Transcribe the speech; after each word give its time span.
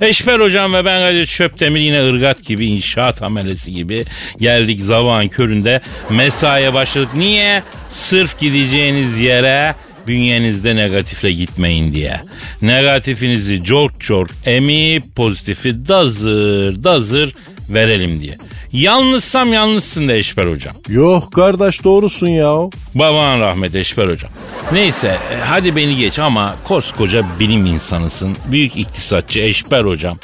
Eşber 0.00 0.40
hocam 0.40 0.72
ve 0.72 0.84
ben 0.84 1.00
Kadir 1.00 1.26
Çöptemir 1.26 1.80
yine 1.80 2.02
ırgat 2.02 2.44
gibi 2.44 2.66
inşaat 2.66 3.22
amelesi 3.22 3.72
gibi 3.72 4.04
geldik 4.40 4.82
zavağın 4.82 5.28
köründe 5.28 5.80
mesaiye 6.10 6.74
başladık. 6.74 7.08
Niye? 7.14 7.62
Sırf 7.90 8.38
gideceğiniz 8.40 9.18
yere 9.18 9.74
bünyenizde 10.06 10.76
negatifle 10.76 11.32
gitmeyin 11.32 11.94
diye. 11.94 12.20
Negatifinizi 12.62 13.64
çok 13.64 14.00
çok 14.00 14.28
emip 14.44 15.16
pozitifi 15.16 15.88
dazır 15.88 16.84
dazır 16.84 17.32
verelim 17.70 18.20
diye. 18.20 18.38
Yalnızsam 18.72 19.52
yalnızsın 19.52 20.08
da 20.08 20.12
Eşber 20.12 20.46
hocam. 20.46 20.74
Yok 20.88 21.32
kardeş 21.32 21.84
doğrusun 21.84 22.26
ya. 22.26 22.54
Baban 22.94 23.40
rahmet 23.40 23.74
Eşber 23.74 24.08
hocam. 24.08 24.30
Neyse 24.72 25.08
e, 25.08 25.36
hadi 25.44 25.76
beni 25.76 25.96
geç 25.96 26.18
ama 26.18 26.54
koskoca 26.64 27.24
bilim 27.40 27.66
insanısın. 27.66 28.36
Büyük 28.50 28.76
iktisatçı 28.76 29.40
Eşber 29.40 29.84
hocam. 29.84 30.18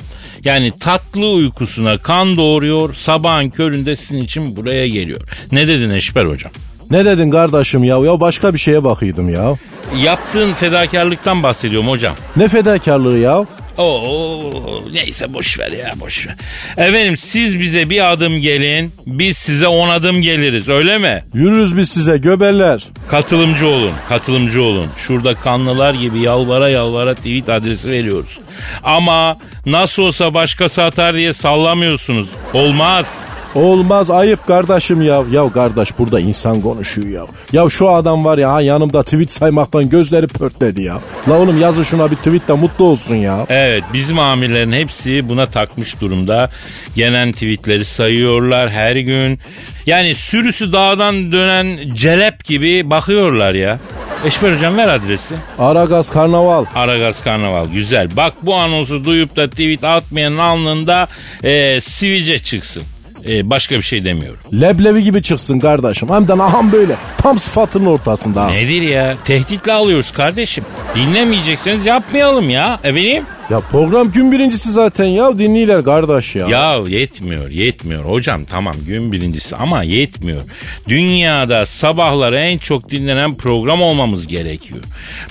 Yani 0.44 0.78
tatlı 0.78 1.26
uykusuna 1.30 1.98
kan 1.98 2.36
doğuruyor 2.36 2.94
sabahın 2.94 3.50
köründe 3.50 3.96
sizin 3.96 4.22
için 4.22 4.56
buraya 4.56 4.88
geliyor. 4.88 5.20
Ne 5.52 5.68
dedin 5.68 5.90
Eşber 5.90 6.24
hocam? 6.24 6.52
Ne 6.90 7.04
dedin 7.04 7.30
kardeşim 7.30 7.84
ya? 7.84 7.96
Ya 7.98 8.20
başka 8.20 8.54
bir 8.54 8.58
şeye 8.58 8.84
bakıyordum 8.84 9.28
ya. 9.28 9.54
Yaptığın 10.02 10.52
fedakarlıktan 10.52 11.42
bahsediyorum 11.42 11.88
hocam. 11.88 12.14
Ne 12.36 12.48
fedakarlığı 12.48 13.18
ya? 13.18 13.46
Oo, 13.78 14.84
neyse 14.92 15.32
boş 15.34 15.58
ver 15.58 15.72
ya 15.72 15.92
boş 16.00 16.26
ver. 16.26 16.34
Efendim 16.76 17.16
siz 17.16 17.60
bize 17.60 17.90
bir 17.90 18.12
adım 18.12 18.40
gelin, 18.40 18.92
biz 19.06 19.36
size 19.36 19.68
on 19.68 19.88
adım 19.88 20.22
geliriz 20.22 20.68
öyle 20.68 20.98
mi? 20.98 21.24
Yürürüz 21.34 21.76
biz 21.76 21.88
size 21.88 22.16
göbeller. 22.18 22.82
Katılımcı 23.08 23.66
olun, 23.66 23.92
katılımcı 24.08 24.62
olun. 24.62 24.86
Şurada 24.98 25.34
kanlılar 25.34 25.94
gibi 25.94 26.20
yalvara 26.20 26.68
yalvara 26.68 27.14
tweet 27.14 27.48
adresi 27.48 27.90
veriyoruz. 27.90 28.38
Ama 28.84 29.38
nasıl 29.66 30.02
olsa 30.02 30.34
başkası 30.34 30.82
atar 30.82 31.14
diye 31.14 31.32
sallamıyorsunuz. 31.32 32.26
Olmaz. 32.52 33.06
Olmaz 33.54 34.10
ayıp 34.10 34.46
kardeşim 34.46 35.02
ya. 35.02 35.24
Ya 35.30 35.52
kardeş 35.52 35.98
burada 35.98 36.20
insan 36.20 36.60
konuşuyor 36.60 37.08
ya. 37.08 37.26
Ya 37.52 37.68
şu 37.68 37.88
adam 37.88 38.24
var 38.24 38.38
ya 38.38 38.52
ha 38.52 38.60
yanımda 38.60 39.02
tweet 39.02 39.30
saymaktan 39.30 39.90
gözleri 39.90 40.26
pörtledi 40.26 40.82
ya. 40.82 40.98
La 41.28 41.38
oğlum 41.38 41.60
yazın 41.60 41.82
şuna 41.82 42.10
bir 42.10 42.16
tweet 42.16 42.48
de 42.48 42.52
mutlu 42.52 42.84
olsun 42.84 43.16
ya. 43.16 43.46
Evet 43.48 43.84
bizim 43.92 44.18
amirlerin 44.18 44.72
hepsi 44.72 45.28
buna 45.28 45.46
takmış 45.46 46.00
durumda. 46.00 46.50
Gelen 46.96 47.32
tweetleri 47.32 47.84
sayıyorlar 47.84 48.70
her 48.70 48.96
gün. 48.96 49.38
Yani 49.86 50.14
sürüsü 50.14 50.72
dağdan 50.72 51.32
dönen 51.32 51.78
celep 51.94 52.44
gibi 52.44 52.90
bakıyorlar 52.90 53.54
ya. 53.54 53.78
Eşber 54.24 54.56
hocam 54.56 54.76
ver 54.76 54.88
adresi. 54.88 55.34
Aragaz 55.58 56.10
Karnaval. 56.10 56.64
Aragaz 56.74 57.24
Karnaval 57.24 57.66
güzel. 57.66 58.08
Bak 58.16 58.34
bu 58.42 58.54
anonsu 58.54 59.04
duyup 59.04 59.36
da 59.36 59.50
tweet 59.50 59.84
atmayanın 59.84 60.38
alnında 60.38 61.08
e, 61.42 61.80
sivice 61.80 62.38
çıksın. 62.38 62.82
E, 63.28 63.50
başka 63.50 63.76
bir 63.76 63.82
şey 63.82 64.04
demiyorum. 64.04 64.40
Leblebi 64.60 65.02
gibi 65.02 65.22
çıksın 65.22 65.58
kardeşim. 65.60 66.08
Hem 66.08 66.28
de 66.28 66.32
aham 66.32 66.72
böyle. 66.72 66.96
Tam 67.18 67.38
sıfatının 67.38 67.86
ortasında. 67.86 68.44
ha. 68.44 68.50
Nedir 68.50 68.82
ya? 68.82 69.16
Tehditle 69.24 69.72
alıyoruz 69.72 70.12
kardeşim. 70.12 70.64
Dinlemeyecekseniz 70.94 71.86
yapmayalım 71.86 72.50
ya. 72.50 72.80
Efendim? 72.84 73.24
Ya 73.50 73.60
program 73.60 74.12
gün 74.12 74.32
birincisi 74.32 74.72
zaten 74.72 75.04
ya 75.04 75.38
dinliyorlar 75.38 75.84
kardeş 75.84 76.36
ya. 76.36 76.46
Ya 76.48 76.76
yetmiyor, 76.88 77.48
yetmiyor. 77.50 78.04
Hocam 78.04 78.44
tamam 78.44 78.74
gün 78.86 79.12
birincisi 79.12 79.56
ama 79.56 79.82
yetmiyor. 79.82 80.40
Dünyada 80.88 81.66
sabahları 81.66 82.38
en 82.38 82.58
çok 82.58 82.90
dinlenen 82.90 83.34
program 83.34 83.82
olmamız 83.82 84.26
gerekiyor. 84.26 84.80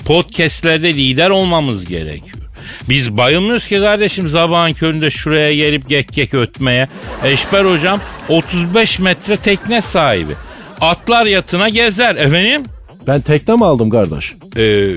Podcastlerde 0.05 0.93
lider 0.93 1.29
olmamız 1.29 1.85
gerekiyor. 1.85 2.37
Biz 2.89 3.17
bayılmıyoruz 3.17 3.67
ki 3.67 3.79
kardeşim 3.79 4.27
sabahın 4.27 4.73
köründe 4.73 5.09
şuraya 5.09 5.55
gelip 5.55 5.89
gek 5.89 6.13
gek 6.13 6.33
ötmeye. 6.33 6.87
Eşber 7.23 7.65
hocam 7.65 7.99
35 8.29 8.99
metre 8.99 9.37
tekne 9.37 9.81
sahibi. 9.81 10.33
Atlar 10.81 11.25
yatına 11.25 11.69
gezer 11.69 12.15
efendim. 12.15 12.63
Ben 13.07 13.21
tekne 13.21 13.55
mi 13.55 13.65
aldım 13.65 13.89
kardeş? 13.89 14.33
Ee, 14.57 14.95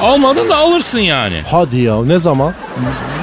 almadın 0.00 0.48
da 0.48 0.56
alırsın 0.56 1.00
yani. 1.00 1.40
Hadi 1.50 1.80
ya 1.80 2.02
ne 2.04 2.18
zaman? 2.18 2.54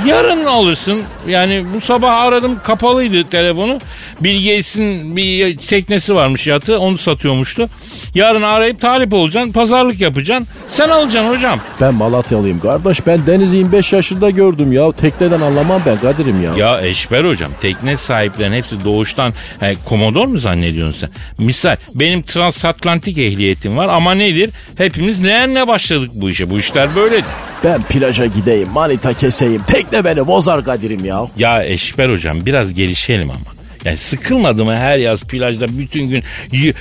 Yarın 0.06 0.46
alırsın. 0.46 1.02
Yani 1.28 1.66
bu 1.76 1.82
sabah 1.82 2.14
aradım 2.22 2.60
kapalıydı 2.64 3.30
telefonu. 3.30 3.80
Bill 4.22 4.46
Gates'in 4.50 5.16
bir 5.16 5.58
teknesi 5.58 6.16
varmış 6.16 6.48
yatı 6.48 6.80
onu 6.80 6.98
satıyormuştu. 6.98 7.70
Yarın 8.16 8.42
arayıp 8.42 8.82
talip 8.82 9.14
olacaksın 9.14 9.52
pazarlık 9.52 10.02
yapacaksın. 10.02 10.48
Sen 10.68 10.90
alacaksın 10.90 11.30
hocam. 11.30 11.60
Ben 11.82 11.94
Malatyalıyım 11.94 12.60
kardeş. 12.60 13.08
Ben 13.08 13.28
denizi 13.28 13.58
25 13.58 13.94
yaşında 13.94 14.30
gördüm 14.30 14.72
ya. 14.72 14.92
Tekneden 14.92 15.42
anlamam 15.42 15.82
ben 15.86 16.00
Kadir'im 16.00 16.44
ya. 16.44 16.54
Ya 16.68 16.82
Eşber 16.82 17.24
hocam 17.26 17.52
tekne 17.62 17.98
sahiplerinin 17.98 18.58
hepsi 18.58 18.86
doğuştan 18.86 19.34
he, 19.60 19.74
komodor 19.86 20.28
mu 20.28 20.38
zannediyorsun 20.38 21.00
sen? 21.00 21.10
Misal 21.46 21.76
benim 21.96 22.22
transatlantik 22.22 23.18
ehliyetim 23.18 23.78
var 23.78 23.88
ama 23.88 24.14
nedir? 24.14 24.50
Hepimiz 24.78 25.20
ne 25.20 25.68
başladık 25.68 26.12
bu 26.14 26.30
işe. 26.30 26.50
Bu 26.50 26.60
işler 26.64 26.96
böyledir. 26.96 27.26
Ben 27.64 27.84
plaja 27.84 28.26
gideyim, 28.26 28.70
manita 28.70 29.14
keseyim. 29.14 29.64
Tekne 29.64 30.06
beni 30.06 30.28
bozar 30.28 30.64
Kadir'im 30.64 31.06
ya. 31.06 31.28
Ya 31.38 31.64
Eşber 31.64 32.10
hocam 32.10 32.46
biraz 32.46 32.74
gelişelim 32.74 33.30
ama. 33.30 33.40
Yani 33.86 33.98
sıkılmadı 33.98 34.66
mı 34.66 34.76
her 34.76 34.98
yaz 34.98 35.22
plajda 35.22 35.66
bütün 35.78 36.04
gün 36.10 36.24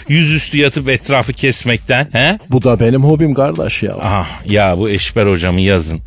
yüzüstü 0.09 0.59
yatıp 0.59 0.89
etrafı 0.89 1.33
kesmekten? 1.33 2.09
He? 2.13 2.39
Bu 2.51 2.63
da 2.63 2.81
benim 2.81 3.05
hobim 3.05 3.35
kardeş 3.35 3.83
ya. 3.83 3.95
Ah, 4.03 4.29
ya 4.47 4.79
bu 4.79 4.91
Eşber 4.91 5.27
hocamı 5.27 5.61
yazın. 5.61 6.01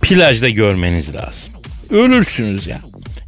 Plajda 0.00 0.48
görmeniz 0.48 1.14
lazım. 1.14 1.52
Ölürsünüz 1.90 2.66
ya. 2.66 2.78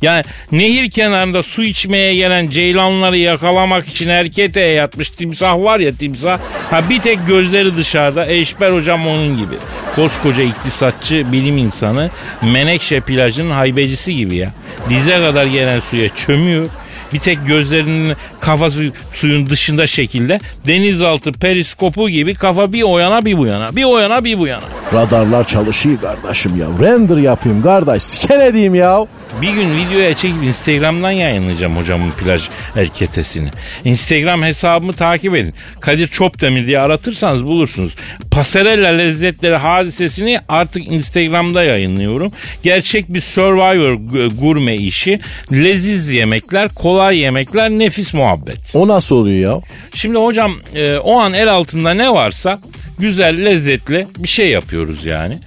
Yani 0.03 0.23
nehir 0.53 0.91
kenarında 0.91 1.43
su 1.43 1.65
içmeye 1.65 2.15
gelen 2.15 2.47
ceylanları 2.47 3.17
yakalamak 3.17 3.89
için 3.89 4.09
erkete 4.09 4.61
yatmış 4.61 5.11
timsah 5.11 5.57
var 5.59 5.79
ya 5.79 5.93
timsah. 5.93 6.39
Ha 6.71 6.81
bir 6.91 7.01
tek 7.01 7.27
gözleri 7.27 7.77
dışarıda. 7.77 8.27
Eşber 8.27 8.71
hocam 8.71 9.07
onun 9.07 9.37
gibi. 9.37 9.55
Koskoca 9.97 10.43
iktisatçı 10.43 11.33
bilim 11.33 11.59
insanı 11.59 12.11
Menekşe 12.43 13.01
plajının 13.01 13.51
haybecisi 13.51 14.17
gibi 14.17 14.37
ya. 14.37 14.53
Dize 14.89 15.21
kadar 15.21 15.47
gelen 15.47 15.81
suya 15.81 16.09
çömüyor. 16.09 16.67
Bir 17.13 17.19
tek 17.19 17.39
gözlerinin 17.47 18.17
kafası 18.41 18.91
suyun 19.15 19.51
dışında 19.51 19.87
şekilde 19.87 20.41
denizaltı 20.67 21.33
periskopu 21.33 22.09
gibi 22.09 22.35
kafa 22.35 22.73
bir 22.73 22.83
o 22.83 22.99
yana 22.99 23.25
bir 23.25 23.39
bu 23.39 23.47
yana. 23.47 23.77
Bir 23.77 23.85
o 23.85 23.99
yana 23.99 24.25
bir 24.25 24.39
bu 24.39 24.47
yana. 24.47 24.63
Radarlar 24.95 25.45
çalışıyor 25.45 25.99
kardeşim 26.01 26.53
ya. 26.59 26.67
Render 26.87 27.17
yapayım 27.17 27.63
kardeş. 27.63 28.03
Sken 28.03 28.41
edeyim 28.41 28.75
ya. 28.75 29.07
Bir 29.41 29.51
gün 29.51 29.77
videoya 29.77 30.15
çekip 30.15 30.43
Instagram'dan 30.43 31.11
yayınlayacağım 31.11 31.77
hocamın 31.77 32.11
plaj 32.11 32.43
erketesini. 32.77 33.51
Instagram 33.85 34.43
hesabımı 34.43 34.93
takip 34.93 35.35
edin. 35.35 35.55
Kadir 35.81 36.07
Çopdemir 36.07 36.67
diye 36.67 36.81
aratırsanız 36.81 37.45
bulursunuz. 37.45 37.97
Pasarella 38.31 38.89
lezzetleri 38.89 39.57
hadisesini 39.57 40.41
artık 40.49 40.87
Instagram'da 40.87 41.63
yayınlıyorum. 41.63 42.33
Gerçek 42.63 43.15
bir 43.15 43.21
Survivor 43.21 43.95
gurme 44.29 44.77
işi. 44.77 45.21
Leziz 45.53 46.13
yemekler, 46.13 46.69
kolay 46.69 47.19
yemekler, 47.19 47.71
nefis 47.71 48.15
muhabbet. 48.15 48.59
O 48.75 48.89
nasıl 48.89 49.17
oluyor 49.17 49.55
ya? 49.55 49.61
Şimdi 49.95 50.19
hocam 50.19 50.53
e, 50.75 50.97
o 50.97 51.19
an 51.19 51.35
el 51.35 51.53
altında 51.53 51.95
ne 51.95 52.11
varsa 52.11 52.61
güzel, 52.99 53.45
lezzetli 53.45 54.07
bir 54.19 54.29
şey 54.29 54.49
yapıyoruz 54.51 55.05
yani. 55.05 55.39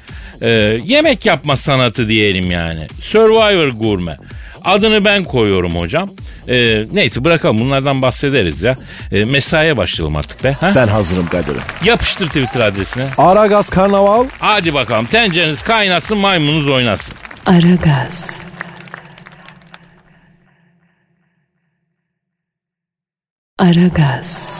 E, 0.41 0.49
yemek 0.83 1.25
yapma 1.25 1.55
sanatı 1.57 2.07
diyelim 2.07 2.51
yani. 2.51 2.87
Survivor 3.01 3.67
gurme. 3.67 4.17
Adını 4.63 5.05
ben 5.05 5.23
koyuyorum 5.23 5.75
hocam. 5.75 6.09
E, 6.47 6.85
neyse 6.93 7.23
bırakalım 7.23 7.59
bunlardan 7.59 8.01
bahsederiz 8.01 8.61
ya. 8.61 8.75
E, 9.11 9.25
mesaiye 9.25 9.77
başlayalım 9.77 10.15
artık 10.15 10.43
be. 10.43 10.55
Ha? 10.61 10.71
Ben 10.75 10.87
hazırım 10.87 11.27
Kadir'im. 11.27 11.61
Yapıştır 11.83 12.27
Twitter 12.27 12.61
adresine. 12.61 13.05
Aragaz 13.17 13.69
Karnaval. 13.69 14.25
Hadi 14.39 14.73
bakalım 14.73 15.05
tencereniz 15.05 15.61
kaynasın 15.61 16.17
maymununuz 16.17 16.67
oynasın. 16.67 17.15
Aragaz. 17.45 18.47
Aragaz. 23.59 24.56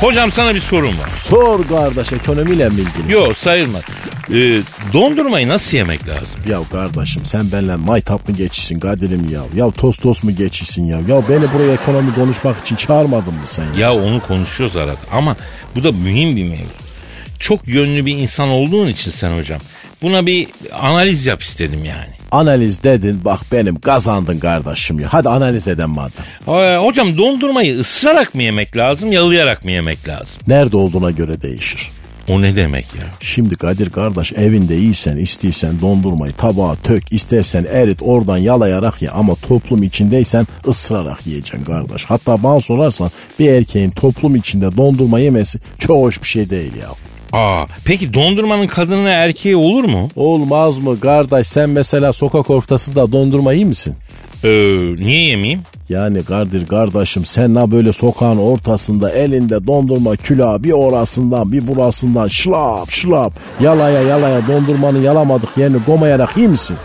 Hocam 0.00 0.32
sana 0.32 0.54
bir 0.54 0.60
sorum 0.60 0.98
var. 0.98 1.08
Sor 1.14 1.68
kardeş 1.68 2.12
ekonomiyle 2.12 2.68
mi 2.68 2.74
ilgili? 2.74 3.12
Yok 3.12 3.36
sayılmaz. 3.36 3.82
Ee, 4.30 4.60
dondurmayı 4.92 5.48
nasıl 5.48 5.76
yemek 5.76 6.08
lazım? 6.08 6.40
Ya 6.48 6.58
kardeşim 6.72 7.24
sen 7.24 7.52
benimle 7.52 7.76
maytap 7.76 8.28
mı 8.28 8.34
geçişsin 8.36 8.80
Kadir'im 8.80 9.30
ya? 9.30 9.40
Ya 9.54 9.70
tost 9.70 10.02
tost 10.02 10.24
mu 10.24 10.36
geçişsin 10.36 10.84
ya? 10.84 10.96
Ya 11.08 11.22
beni 11.28 11.52
buraya 11.52 11.72
ekonomi 11.72 12.14
konuşmak 12.14 12.60
için 12.60 12.76
çağırmadın 12.76 13.34
mı 13.34 13.40
sen 13.44 13.64
ya? 13.64 13.70
Ya 13.76 13.94
onu 13.94 14.20
konuşuyoruz 14.20 14.76
arada 14.76 14.96
ama 15.12 15.36
bu 15.74 15.84
da 15.84 15.92
mühim 15.92 16.36
bir 16.36 16.44
mevzu. 16.44 16.62
Çok 17.38 17.68
yönlü 17.68 18.06
bir 18.06 18.16
insan 18.18 18.48
olduğun 18.48 18.86
için 18.88 19.10
sen 19.10 19.36
hocam. 19.36 19.60
Buna 20.02 20.26
bir 20.26 20.48
analiz 20.72 21.26
yap 21.26 21.42
istedim 21.42 21.84
yani. 21.84 22.15
Analiz 22.30 22.82
dedin 22.82 23.20
bak 23.24 23.40
benim 23.52 23.80
kazandın 23.80 24.38
kardeşim 24.38 25.00
ya. 25.00 25.08
Hadi 25.10 25.28
analiz 25.28 25.68
edelim 25.68 25.90
madem. 25.90 26.24
Ee, 26.48 26.76
hocam 26.76 27.18
dondurmayı 27.18 27.78
ısırarak 27.78 28.34
mı 28.34 28.42
yemek 28.42 28.76
lazım, 28.76 29.12
yalayarak 29.12 29.64
mı 29.64 29.70
yemek 29.70 30.08
lazım? 30.08 30.40
Nerede 30.48 30.76
olduğuna 30.76 31.10
göre 31.10 31.42
değişir. 31.42 31.90
O 32.28 32.42
ne 32.42 32.56
demek 32.56 32.84
ya? 32.94 33.04
Şimdi 33.20 33.54
Kadir 33.54 33.90
kardeş 33.90 34.32
evinde 34.32 34.78
iyisen 34.78 35.16
istiysen 35.16 35.80
dondurmayı 35.80 36.32
tabağa 36.32 36.74
tök 36.84 37.12
istersen 37.12 37.66
erit 37.72 37.98
oradan 38.02 38.36
yalayarak 38.36 39.02
ye 39.02 39.10
ama 39.10 39.34
toplum 39.34 39.82
içindeysen 39.82 40.46
ısırarak 40.68 41.26
yiyeceksin 41.26 41.64
kardeş. 41.64 42.04
Hatta 42.04 42.42
bana 42.42 42.60
sorarsan 42.60 43.10
bir 43.38 43.50
erkeğin 43.52 43.90
toplum 43.90 44.36
içinde 44.36 44.76
dondurma 44.76 45.18
yemesi 45.20 45.58
çok 45.78 45.96
hoş 45.96 46.22
bir 46.22 46.28
şey 46.28 46.50
değil 46.50 46.72
ya. 46.80 46.88
Aa, 47.32 47.64
peki 47.84 48.14
dondurmanın 48.14 48.66
kadını 48.66 49.08
erkeği 49.08 49.56
olur 49.56 49.84
mu? 49.84 50.08
Olmaz 50.16 50.78
mı 50.78 51.00
kardeş 51.00 51.46
sen 51.46 51.70
mesela 51.70 52.12
sokak 52.12 52.50
ortasında 52.50 53.12
dondurma 53.12 53.52
iyi 53.52 53.64
misin? 53.64 53.94
Ee, 54.44 54.48
niye 54.96 55.22
yemeyeyim? 55.28 55.60
Yani 55.88 56.24
Kadir 56.24 56.66
kardeşim 56.66 57.24
sen 57.24 57.54
ne 57.54 57.70
böyle 57.70 57.92
sokağın 57.92 58.38
ortasında 58.38 59.10
elinde 59.10 59.66
dondurma 59.66 60.16
külahı 60.16 60.64
bir 60.64 60.72
orasından 60.72 61.52
bir 61.52 61.66
burasından 61.66 62.28
şlap 62.28 62.90
şlap 62.90 63.32
yalaya 63.60 64.02
yalaya 64.02 64.46
dondurmanı 64.48 64.98
yalamadık 64.98 65.56
yerini 65.56 65.76
gomayarak 65.86 66.36
iyi 66.36 66.48
misin? 66.48 66.76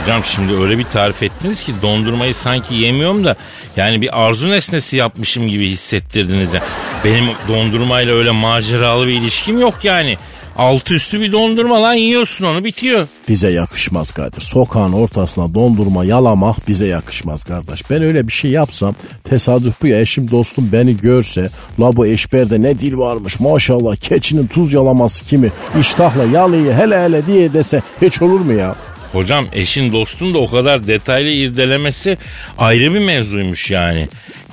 Hocam 0.00 0.24
şimdi 0.24 0.52
öyle 0.52 0.78
bir 0.78 0.84
tarif 0.84 1.22
ettiniz 1.22 1.64
ki 1.64 1.72
dondurmayı 1.82 2.34
sanki 2.34 2.74
yemiyorum 2.74 3.24
da 3.24 3.36
yani 3.76 4.00
bir 4.00 4.24
arzu 4.24 4.50
nesnesi 4.50 4.96
yapmışım 4.96 5.48
gibi 5.48 5.70
hissettirdiniz. 5.70 6.54
ya. 6.54 6.62
Benim 7.04 7.24
dondurmayla 7.48 8.14
öyle 8.14 8.30
maceralı 8.30 9.06
bir 9.06 9.12
ilişkim 9.12 9.60
yok 9.60 9.74
yani. 9.82 10.16
Altı 10.58 10.94
üstü 10.94 11.20
bir 11.20 11.32
dondurma 11.32 11.82
lan 11.82 11.94
yiyorsun 11.94 12.44
onu 12.44 12.64
bitiyor. 12.64 13.06
Bize 13.28 13.50
yakışmaz 13.50 14.12
Kadir. 14.12 14.40
Sokağın 14.40 14.92
ortasına 14.92 15.54
dondurma 15.54 16.04
yalamak 16.04 16.68
bize 16.68 16.86
yakışmaz 16.86 17.44
kardeş. 17.44 17.90
Ben 17.90 18.02
öyle 18.02 18.26
bir 18.26 18.32
şey 18.32 18.50
yapsam 18.50 18.94
tesadüf 19.24 19.82
bu 19.82 19.86
ya 19.86 20.00
eşim 20.00 20.30
dostum 20.30 20.68
beni 20.72 20.96
görse 20.96 21.50
la 21.80 21.96
bu 21.96 22.06
eşberde 22.06 22.62
ne 22.62 22.80
dil 22.80 22.96
varmış 22.96 23.40
maşallah 23.40 23.96
keçinin 23.96 24.46
tuz 24.46 24.72
yalaması 24.72 25.24
kimi 25.24 25.52
iştahla 25.80 26.24
yalıyı 26.24 26.72
hele 26.72 27.00
hele 27.04 27.26
diye 27.26 27.52
dese 27.52 27.82
hiç 28.02 28.22
olur 28.22 28.40
mu 28.40 28.52
ya? 28.52 28.74
Hocam 29.12 29.46
eşin 29.52 29.92
dostun 29.92 30.34
da 30.34 30.38
o 30.38 30.46
kadar 30.46 30.86
detaylı 30.86 31.30
irdelemesi 31.30 32.18
ayrı 32.58 32.94
bir 32.94 32.98
mevzuymuş 32.98 33.70
yani. 33.70 34.08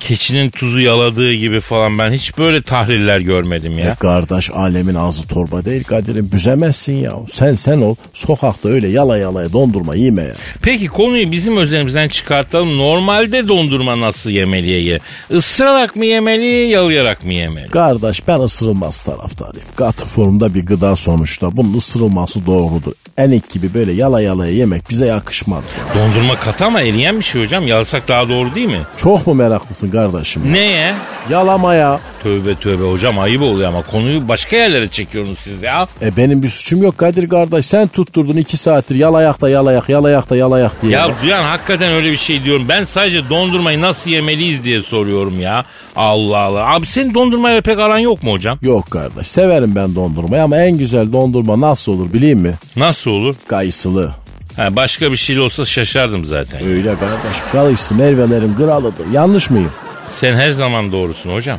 Keçinin 0.08 0.50
tuzu 0.50 0.80
yaladığı 0.80 1.32
gibi 1.34 1.60
falan 1.60 1.98
ben 1.98 2.12
hiç 2.12 2.38
böyle 2.38 2.62
tahliller 2.62 3.20
görmedim 3.20 3.78
ya. 3.78 3.90
E 3.90 3.94
kardeş 3.94 4.50
alemin 4.50 4.94
ağzı 4.94 5.28
torba 5.28 5.64
değil 5.64 5.84
Kadir'im 5.84 6.32
büzemezsin 6.32 6.92
ya. 6.92 7.12
Sen 7.32 7.54
sen 7.54 7.80
ol 7.80 7.94
sokakta 8.14 8.68
öyle 8.68 8.88
yala 8.88 9.18
yalaya 9.18 9.52
dondurma 9.52 9.94
yeme 9.94 10.22
ya. 10.22 10.34
Peki 10.62 10.86
konuyu 10.86 11.32
bizim 11.32 11.56
özelimizden 11.56 12.08
çıkartalım. 12.08 12.78
Normalde 12.78 13.48
dondurma 13.48 14.00
nasıl 14.00 14.30
yemeliye 14.30 14.80
ye? 14.82 14.98
Isırarak 15.30 15.96
mı 15.96 16.06
yemeli, 16.06 16.46
yalayarak 16.68 17.24
mı 17.24 17.32
yemeli? 17.32 17.66
Kardeş 17.70 18.28
ben 18.28 18.38
ısırılmaz 18.38 19.02
taraftarıyım. 19.02 19.68
Katı 19.76 20.06
formda 20.06 20.54
bir 20.54 20.66
gıda 20.66 20.96
sonuçta. 20.96 21.56
Bunun 21.56 21.76
ısırılması 21.76 22.46
doğrudur. 22.46 22.92
Enik 23.18 23.50
gibi 23.50 23.74
böyle 23.74 23.92
yala 23.92 24.20
yalaya 24.20 24.52
yemek 24.52 24.90
bize 24.90 25.06
yakışmaz. 25.06 25.64
Ya. 25.78 26.00
Dondurma 26.00 26.36
katı 26.36 26.64
ama 26.64 26.80
eriyen 26.80 27.18
bir 27.18 27.24
şey 27.24 27.44
hocam. 27.44 27.66
Yalasak 27.66 28.08
daha 28.08 28.28
doğru 28.28 28.54
değil 28.54 28.66
mi? 28.66 28.80
Çok 28.96 29.26
mu 29.26 29.34
meraklısın 29.34 29.93
kardeşim? 29.94 30.52
Neye? 30.52 30.94
Yalamaya. 31.30 32.00
Tövbe 32.22 32.54
tövbe 32.54 32.84
hocam 32.84 33.18
ayıp 33.18 33.42
oluyor 33.42 33.68
ama 33.68 33.82
konuyu 33.82 34.28
başka 34.28 34.56
yerlere 34.56 34.88
çekiyorsunuz 34.88 35.38
siz 35.38 35.62
ya. 35.62 35.86
E 36.02 36.16
benim 36.16 36.42
bir 36.42 36.48
suçum 36.48 36.82
yok 36.82 36.98
Kadir 36.98 37.28
kardeş. 37.28 37.66
Sen 37.66 37.88
tutturdun 37.88 38.36
iki 38.36 38.56
saattir 38.56 38.94
yalayak 38.94 39.40
da 39.40 39.48
yalayak 39.48 39.88
yalayak 39.88 40.30
da 40.30 40.36
yalayak 40.36 40.82
diye. 40.82 40.92
Ya 40.92 41.10
duyan 41.22 41.42
hakikaten 41.42 41.92
öyle 41.92 42.12
bir 42.12 42.16
şey 42.16 42.44
diyorum. 42.44 42.68
Ben 42.68 42.84
sadece 42.84 43.28
dondurmayı 43.28 43.80
nasıl 43.80 44.10
yemeliyiz 44.10 44.64
diye 44.64 44.80
soruyorum 44.80 45.40
ya. 45.40 45.64
Allah 45.96 46.38
Allah. 46.38 46.74
Abi 46.74 46.86
senin 46.86 47.14
dondurmayla 47.14 47.60
pek 47.60 47.78
aran 47.78 47.98
yok 47.98 48.22
mu 48.22 48.32
hocam? 48.32 48.58
Yok 48.62 48.90
kardeş 48.90 49.26
severim 49.26 49.72
ben 49.76 49.94
dondurmayı 49.94 50.42
ama 50.42 50.56
en 50.56 50.78
güzel 50.78 51.12
dondurma 51.12 51.60
nasıl 51.60 51.92
olur 51.92 52.12
bileyim 52.12 52.38
mi? 52.38 52.54
Nasıl 52.76 53.10
olur? 53.10 53.34
Kayısılı. 53.48 54.23
Ha, 54.56 54.76
başka 54.76 55.12
bir 55.12 55.16
şey 55.16 55.38
olsa 55.40 55.64
şaşardım 55.64 56.24
zaten. 56.24 56.66
Öyle 56.66 56.94
kardeş 56.98 57.40
kayısı 57.52 57.94
meyvelerin 57.94 58.54
kralıdır. 58.56 59.06
Yanlış 59.12 59.50
mıyım? 59.50 59.72
Sen 60.10 60.36
her 60.36 60.50
zaman 60.50 60.92
doğrusun 60.92 61.34
hocam. 61.34 61.58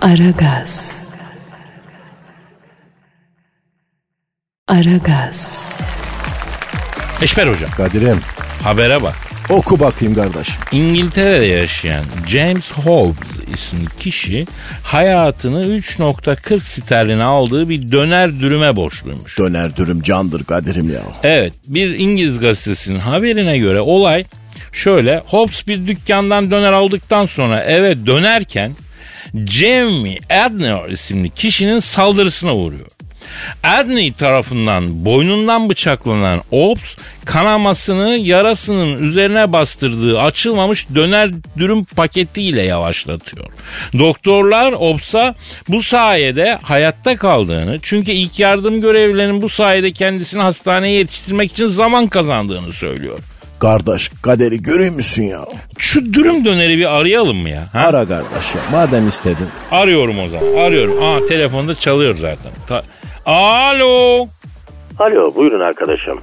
Aragaz. 0.00 1.02
Aragaz. 4.68 5.58
Eşber 7.22 7.46
hocam 7.46 7.70
Kadir'im 7.76 8.20
habere 8.62 9.02
bak. 9.02 9.14
Oku 9.50 9.80
bakayım 9.80 10.14
kardeşim. 10.14 10.54
İngiltere'de 10.72 11.46
yaşayan 11.46 12.04
James 12.28 12.72
Hobbs 12.72 13.18
isimli 13.54 13.88
kişi 13.98 14.44
hayatını 14.82 15.66
3.40 15.66 16.60
sterline 16.60 17.24
aldığı 17.24 17.68
bir 17.68 17.92
döner 17.92 18.40
dürüme 18.40 18.76
borçluymuş. 18.76 19.38
Döner 19.38 19.76
dürüm 19.76 20.02
candır 20.02 20.44
Kadir'im 20.44 20.90
ya. 20.90 21.02
Evet 21.22 21.52
bir 21.66 21.98
İngiliz 21.98 22.38
gazetesinin 22.38 22.98
haberine 22.98 23.58
göre 23.58 23.80
olay 23.80 24.24
şöyle 24.72 25.22
Hobbs 25.26 25.66
bir 25.66 25.86
dükkandan 25.86 26.50
döner 26.50 26.72
aldıktan 26.72 27.26
sonra 27.26 27.62
eve 27.62 28.06
dönerken 28.06 28.72
Jamie 29.34 30.18
Adner 30.30 30.88
isimli 30.88 31.30
kişinin 31.30 31.80
saldırısına 31.80 32.54
uğruyor. 32.56 32.86
Adney 33.62 34.12
tarafından 34.12 35.04
boynundan 35.04 35.70
bıçaklanan 35.70 36.40
Ops 36.50 36.96
kanamasını 37.24 38.16
yarasının 38.16 39.02
üzerine 39.02 39.52
bastırdığı 39.52 40.20
açılmamış 40.20 40.86
döner 40.94 41.30
dürüm 41.58 41.84
paketiyle 41.84 42.62
yavaşlatıyor. 42.62 43.46
Doktorlar 43.98 44.72
Ops'a 44.72 45.34
bu 45.68 45.82
sayede 45.82 46.58
hayatta 46.62 47.16
kaldığını 47.16 47.78
çünkü 47.82 48.12
ilk 48.12 48.38
yardım 48.40 48.80
görevlilerinin 48.80 49.42
bu 49.42 49.48
sayede 49.48 49.92
kendisini 49.92 50.42
hastaneye 50.42 50.98
yetiştirmek 50.98 51.52
için 51.52 51.66
zaman 51.66 52.06
kazandığını 52.06 52.72
söylüyor. 52.72 53.18
Kardeş 53.58 54.10
kaderi 54.22 54.62
görüyor 54.62 54.92
musun 54.92 55.22
ya? 55.22 55.40
Şu 55.78 56.12
dürüm 56.14 56.44
döneri 56.44 56.78
bir 56.78 56.96
arayalım 56.96 57.36
mı 57.36 57.48
ya? 57.48 57.66
Ha? 57.72 57.78
Ara 57.80 58.08
kardeş 58.08 58.54
ya 58.54 58.60
madem 58.72 59.08
istedin. 59.08 59.46
Arıyorum 59.70 60.18
o 60.18 60.28
zaman. 60.28 60.54
Arıyorum. 60.56 61.02
Aa 61.02 61.26
telefonda 61.26 61.74
çalıyor 61.74 62.16
zaten. 62.16 62.52
Ta- 62.68 62.82
Alo. 63.26 64.26
Alo 64.98 65.34
buyurun 65.34 65.60
arkadaşım. 65.60 66.20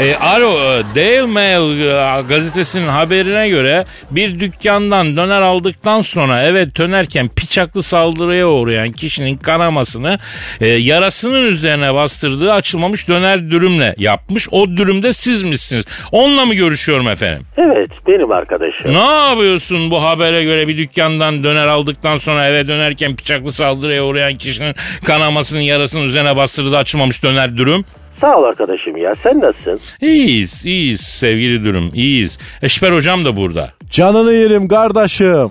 E, 0.00 0.14
alo 0.14 0.52
e, 0.52 0.82
Daily 0.94 1.26
Mail 1.26 1.80
e, 1.80 2.22
gazetesinin 2.28 2.88
haberine 2.88 3.48
göre 3.48 3.84
bir 4.10 4.40
dükkandan 4.40 5.16
döner 5.16 5.40
aldıktan 5.40 6.00
sonra 6.00 6.42
eve 6.42 6.74
dönerken 6.74 7.28
piçaklı 7.28 7.82
saldırıya 7.82 8.48
uğrayan 8.48 8.92
kişinin 8.92 9.36
kanamasını 9.36 10.18
e, 10.60 10.66
yarasının 10.66 11.46
üzerine 11.46 11.94
bastırdığı 11.94 12.52
açılmamış 12.52 13.08
döner 13.08 13.50
dürümle 13.50 13.94
yapmış. 13.98 14.48
O 14.50 14.68
dürümde 14.68 15.12
siz 15.12 15.42
misiniz? 15.42 15.84
Onunla 16.12 16.44
mı 16.44 16.54
görüşüyorum 16.54 17.08
efendim? 17.08 17.46
Evet 17.56 17.90
benim 18.06 18.32
arkadaşım. 18.32 18.94
Ne 18.94 19.28
yapıyorsun 19.28 19.90
bu 19.90 20.02
habere 20.02 20.44
göre 20.44 20.68
bir 20.68 20.78
dükkandan 20.78 21.44
döner 21.44 21.66
aldıktan 21.66 22.16
sonra 22.16 22.46
eve 22.46 22.68
dönerken 22.68 23.18
bıçaklı 23.18 23.52
saldırıya 23.52 24.04
uğrayan 24.04 24.34
kişinin 24.34 24.74
kanamasının 25.04 25.60
yarasının 25.60 26.02
üzerine 26.02 26.36
bastırdığı 26.36 26.76
açılmamış 26.76 27.22
döner 27.22 27.56
dürüm? 27.56 27.84
Sağ 28.20 28.38
ol 28.38 28.42
arkadaşım 28.42 28.96
ya 28.96 29.14
sen 29.14 29.40
nasılsın? 29.40 29.80
İyiyiz, 30.00 30.64
iyiyiz 30.66 31.00
sevgili 31.00 31.64
dürüm, 31.64 31.90
iyiyiz. 31.94 32.38
Eşber 32.62 32.92
hocam 32.92 33.24
da 33.24 33.36
burada. 33.36 33.70
Canını 33.90 34.32
yerim 34.32 34.68
kardeşim. 34.68 35.50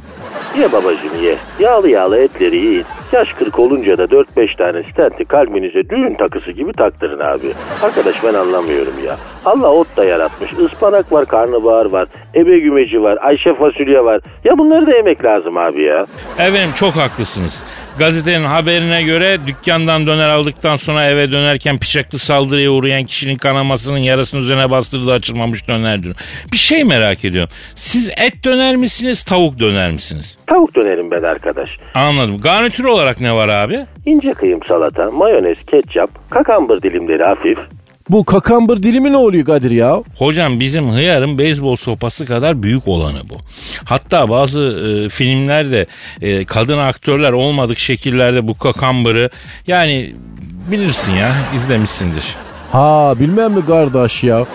Ye 0.59 0.71
babacım 0.71 1.23
ye. 1.23 1.35
Yağlı 1.59 1.89
yağlı 1.89 2.17
etleri 2.17 2.55
yiyin. 2.57 2.85
Yaş 3.11 3.33
40 3.33 3.59
olunca 3.59 3.97
da 3.97 4.03
4-5 4.03 4.57
tane 4.57 4.83
stenti 4.83 5.25
kalbinize 5.25 5.89
düğün 5.89 6.15
takısı 6.15 6.51
gibi 6.51 6.73
taktırın 6.73 7.19
abi. 7.19 7.53
Arkadaş 7.83 8.23
ben 8.23 8.33
anlamıyorum 8.33 8.93
ya. 9.05 9.17
Allah 9.45 9.71
ot 9.71 9.97
da 9.97 10.05
yaratmış. 10.05 10.51
Ispanak 10.53 11.11
var, 11.11 11.25
karnabahar 11.25 11.85
var, 11.85 12.07
ebe 12.35 12.59
gümeci 12.59 13.01
var, 13.01 13.17
ayşe 13.21 13.53
fasulye 13.53 14.03
var. 14.03 14.21
Ya 14.43 14.57
bunları 14.57 14.87
da 14.87 14.95
yemek 14.95 15.23
lazım 15.23 15.57
abi 15.57 15.81
ya. 15.83 16.05
Efendim 16.39 16.69
çok 16.75 16.95
haklısınız. 16.95 17.63
Gazetenin 17.99 18.43
haberine 18.45 19.03
göre 19.03 19.37
dükkandan 19.47 20.07
döner 20.07 20.29
aldıktan 20.29 20.75
sonra 20.75 21.05
eve 21.05 21.31
dönerken 21.31 21.81
bıçaklı 21.81 22.19
saldırıya 22.19 22.71
uğrayan 22.71 23.03
kişinin 23.03 23.35
kanamasının 23.35 23.97
yarasının 23.97 24.41
üzerine 24.41 24.71
bastırdığı 24.71 25.11
açılmamış 25.11 25.67
döner 25.67 26.03
dürüm. 26.03 26.15
Bir 26.51 26.57
şey 26.57 26.83
merak 26.83 27.25
ediyorum. 27.25 27.49
Siz 27.75 28.09
et 28.09 28.43
döner 28.45 28.75
misiniz, 28.75 29.23
tavuk 29.23 29.59
döner 29.59 29.91
misiniz? 29.91 30.37
Tavuk 30.47 30.75
dönerim 30.75 31.11
ben 31.11 31.23
arkadaş. 31.23 31.79
Anladım. 31.93 32.41
Garnitür 32.41 32.83
olarak 32.83 33.21
ne 33.21 33.33
var 33.33 33.47
abi? 33.47 33.85
İnce 34.05 34.33
kıyım 34.33 34.63
salata, 34.63 35.11
mayonez, 35.11 35.65
ketçap, 35.65 36.09
kakambır 36.29 36.81
dilimleri 36.81 37.23
hafif. 37.23 37.57
Bu 38.09 38.25
kakambır 38.25 38.77
dilimi 38.83 39.11
ne 39.11 39.17
oluyor 39.17 39.45
Kadir 39.45 39.71
ya? 39.71 40.03
Hocam 40.17 40.59
bizim 40.59 40.91
hıyarın 40.91 41.37
beyzbol 41.37 41.75
sopası 41.75 42.25
kadar 42.25 42.63
büyük 42.63 42.87
olanı 42.87 43.17
bu. 43.29 43.37
Hatta 43.85 44.29
bazı 44.29 44.61
e, 44.61 45.09
filmlerde 45.09 45.85
e, 46.21 46.45
kadın 46.45 46.77
aktörler 46.77 47.31
olmadık 47.31 47.77
şekillerde 47.77 48.47
bu 48.47 48.57
kakambırı 48.57 49.29
yani 49.67 50.15
bilirsin 50.71 51.11
ya 51.15 51.31
izlemişsindir. 51.55 52.35
Ha 52.71 53.13
bilmem 53.19 53.51
mi 53.51 53.65
kardeş 53.65 54.23
ya? 54.23 54.45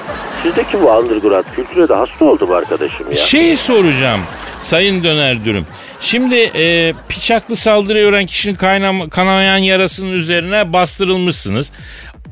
Sizdeki 0.42 0.82
bu 0.82 0.90
underground 0.90 1.44
kültüre 1.56 1.88
de 1.88 1.94
hasta 1.94 2.25
oldum 2.25 2.50
arkadaşım 2.50 3.11
ya. 3.11 3.16
Şeyi 3.16 3.56
soracağım 3.56 4.21
sayın 4.62 5.04
döner 5.04 5.44
dürüm. 5.44 5.66
Şimdi 6.00 6.35
e, 6.54 6.94
bıçaklı 7.11 7.56
saldırıya 7.56 8.09
uğrayan 8.09 8.26
kişinin 8.26 8.54
kaynam, 8.54 9.09
kanayan 9.09 9.56
yarasının 9.56 10.12
üzerine 10.12 10.73
bastırılmışsınız. 10.73 11.71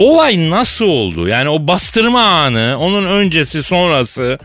Olay 0.00 0.50
nasıl 0.50 0.86
oldu? 0.86 1.28
Yani 1.28 1.48
o 1.48 1.66
bastırma 1.68 2.20
anı, 2.20 2.76
onun 2.80 3.06
öncesi 3.06 3.62
sonrası. 3.62 4.38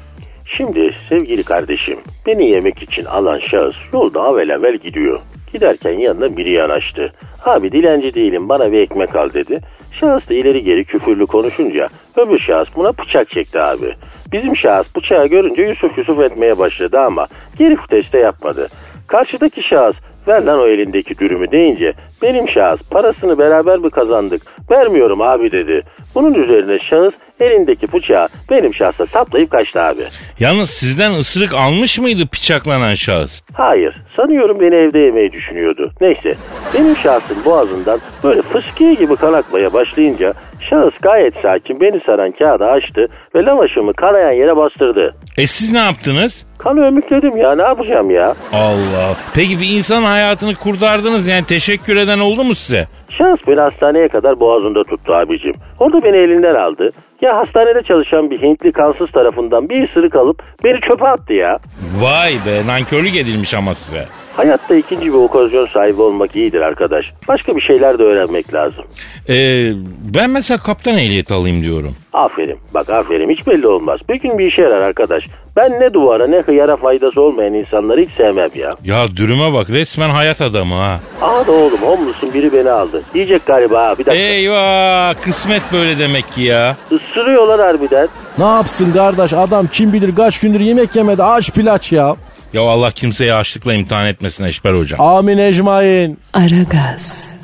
Şimdi 0.46 0.92
sevgili 1.10 1.44
kardeşim 1.44 2.00
beni 2.26 2.50
yemek 2.50 2.84
için 2.84 3.06
alan 3.06 3.40
şahıs 3.40 3.76
yolda 3.94 4.22
avel 4.22 4.56
avel 4.56 4.78
gidiyor. 4.78 5.20
Giderken 5.54 6.00
yanına 6.00 6.38
biri 6.38 6.52
yanaştı. 6.52 7.14
Abi 7.46 7.72
dilenci 7.72 8.14
değilim 8.14 8.50
bana 8.50 8.72
bir 8.72 8.80
ekmek 8.80 9.16
al 9.16 9.34
dedi. 9.34 9.60
Şahıs 9.92 10.30
da 10.30 10.34
ileri 10.34 10.64
geri 10.64 10.86
küfürlü 10.86 11.26
konuşunca 11.26 11.90
öbür 12.18 12.40
şahıs 12.40 12.70
buna 12.76 12.98
bıçak 12.98 13.30
çekti 13.30 13.60
abi. 13.60 13.94
Bizim 14.32 14.56
şahıs 14.56 14.96
bıçağı 14.96 15.28
görünce 15.28 15.64
Yusuf 15.64 15.98
Yusuf 15.98 16.20
etmeye 16.20 16.58
başladı 16.58 17.00
ama 17.00 17.28
geri 17.60 17.78
viteste 17.84 18.18
yapmadı. 18.18 18.70
Karşıdaki 19.08 19.64
şahıs 19.64 19.96
ver 20.28 20.44
lan 20.44 20.60
o 20.60 20.68
elindeki 20.68 21.18
dürümü 21.18 21.52
deyince 21.52 21.94
benim 22.22 22.50
şahıs 22.50 22.82
parasını 22.90 23.38
beraber 23.38 23.80
mi 23.80 23.90
kazandık 23.90 24.42
vermiyorum 24.72 25.22
abi 25.22 25.52
dedi. 25.52 25.84
Bunun 26.16 26.34
üzerine 26.34 26.80
şahıs 26.80 27.14
elindeki 27.40 27.94
bıçağı 27.94 28.28
benim 28.50 28.74
şahsa 28.74 29.06
saplayıp 29.06 29.52
kaçtı 29.52 29.82
abi. 29.82 30.04
Yalnız 30.40 30.70
sizden 30.70 31.12
ısırık 31.14 31.54
almış 31.54 32.00
mıydı 32.00 32.24
bıçaklanan 32.34 32.94
şahıs? 32.94 33.42
Hayır 33.54 33.96
sanıyorum 34.16 34.60
beni 34.60 34.76
evde 34.76 35.00
yemeyi 35.00 35.32
düşünüyordu. 35.32 35.92
Neyse 36.02 36.36
benim 36.74 36.96
şahsım 36.96 37.38
boğazından 37.46 38.00
böyle 38.24 38.42
fıskiye 38.42 38.94
gibi 38.94 39.16
kan 39.16 39.34
akmaya 39.34 39.74
başlayınca 39.74 40.34
şahıs 40.60 40.98
gayet 41.02 41.36
sakin 41.36 41.82
beni 41.82 42.00
saran 42.00 42.32
kağıdı 42.32 42.66
açtı 42.66 43.08
ve 43.36 43.46
lavaşımı 43.46 43.94
kanayan 43.94 44.32
yere 44.32 44.58
bastırdı. 44.58 45.16
E 45.38 45.48
siz 45.48 45.72
ne 45.72 45.80
yaptınız? 45.80 46.46
Kanı 46.58 46.86
ömükledim 46.88 47.38
ya 47.38 47.56
ne 47.56 47.62
yapacağım 47.62 48.10
ya? 48.12 48.36
Allah. 48.54 49.16
Peki 49.34 49.60
bir 49.60 49.70
insan 49.70 50.04
hayatını 50.04 50.56
kurtardınız 50.56 51.28
yani 51.28 51.46
teşekkür 51.46 51.96
eden 51.96 52.20
oldu 52.20 52.44
mu 52.44 52.56
size? 52.56 52.88
Şahıs 53.10 53.40
beni 53.48 53.60
hastaneye 53.60 54.08
kadar 54.08 54.40
boğazında 54.40 54.84
tuttu 54.84 55.14
abicim. 55.14 55.54
Orada 55.80 56.04
beni 56.04 56.18
elinden 56.18 56.56
aldı. 56.56 56.92
Ya 57.22 57.38
hastanede 57.38 57.82
çalışan 57.82 58.32
bir 58.32 58.42
Hintli 58.42 58.72
kansız 58.72 59.12
tarafından 59.12 59.70
bir 59.70 59.84
ısırık 59.84 60.16
alıp 60.16 60.44
beni 60.64 60.82
çöpe 60.82 61.08
attı 61.08 61.34
ya. 61.34 61.60
Vay 62.02 62.34
be 62.46 62.68
nankörlük 62.68 63.16
edilmiş 63.16 63.54
ama 63.54 63.74
size. 63.74 64.06
Hayatta 64.38 64.76
ikinci 64.76 65.06
bir 65.06 65.18
okazyon 65.18 65.66
sahibi 65.66 66.02
olmak 66.02 66.36
iyidir 66.36 66.62
arkadaş. 66.62 67.14
Başka 67.28 67.56
bir 67.56 67.62
şeyler 67.62 68.00
de 68.00 68.04
öğrenmek 68.04 68.54
lazım. 68.54 68.86
Ee, 69.30 69.72
ben 70.16 70.30
mesela 70.30 70.58
kaptan 70.58 70.98
ehliyeti 70.98 71.34
alayım 71.34 71.62
diyorum. 71.62 71.96
Aferin. 72.14 72.58
Bak 72.74 72.90
aferin 72.90 73.30
hiç 73.30 73.48
belli 73.48 73.68
olmaz. 73.68 74.00
Bir 74.10 74.16
gün 74.16 74.38
bir 74.38 74.46
işe 74.46 74.62
yarar 74.62 74.82
arkadaş. 74.82 75.28
Ben 75.58 75.72
ne 75.72 75.94
duvara 75.94 76.28
ne 76.28 76.38
hıyara 76.38 76.78
faydası 76.78 77.22
olmayan 77.22 77.54
insanları 77.54 78.02
hiç 78.02 78.12
sevmem 78.12 78.50
ya. 78.56 78.70
Ya 78.84 79.08
dürüme 79.16 79.54
bak 79.54 79.70
resmen 79.70 80.10
hayat 80.10 80.42
adamı 80.42 80.76
ha. 80.76 81.00
Aha 81.22 81.48
da 81.48 81.52
oğlum 81.52 81.82
homeless'ın 81.82 82.34
biri 82.34 82.54
beni 82.54 82.72
aldı. 82.72 83.04
Diyecek 83.14 83.46
galiba 83.46 83.84
ha 83.88 83.94
bir 84.00 84.06
dakika. 84.06 84.24
Eyvah 84.24 85.14
kısmet 85.22 85.62
böyle 85.74 86.00
demek 86.00 86.32
ki 86.32 86.42
ya. 86.42 86.78
Isırıyorlar 86.92 87.62
harbiden. 87.62 88.08
Ne 88.38 88.46
yapsın 88.46 88.94
kardeş 88.94 89.34
adam 89.34 89.68
kim 89.68 89.94
bilir 89.94 90.16
kaç 90.16 90.40
gündür 90.40 90.60
yemek 90.60 90.96
yemedi 90.96 91.24
aç 91.24 91.52
pilaç 91.52 91.92
ya. 91.92 92.16
Ya 92.56 92.62
Allah 92.62 92.92
kimseyi 92.92 93.34
açlıkla 93.34 93.74
imtihan 93.74 94.08
etmesin 94.08 94.44
Eşber 94.44 94.74
hocam. 94.74 95.02
Amin 95.02 95.38
ecmain. 95.38 96.20
Aragaz. 96.34 97.36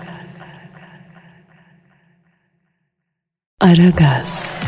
Aragaz. 3.62 4.60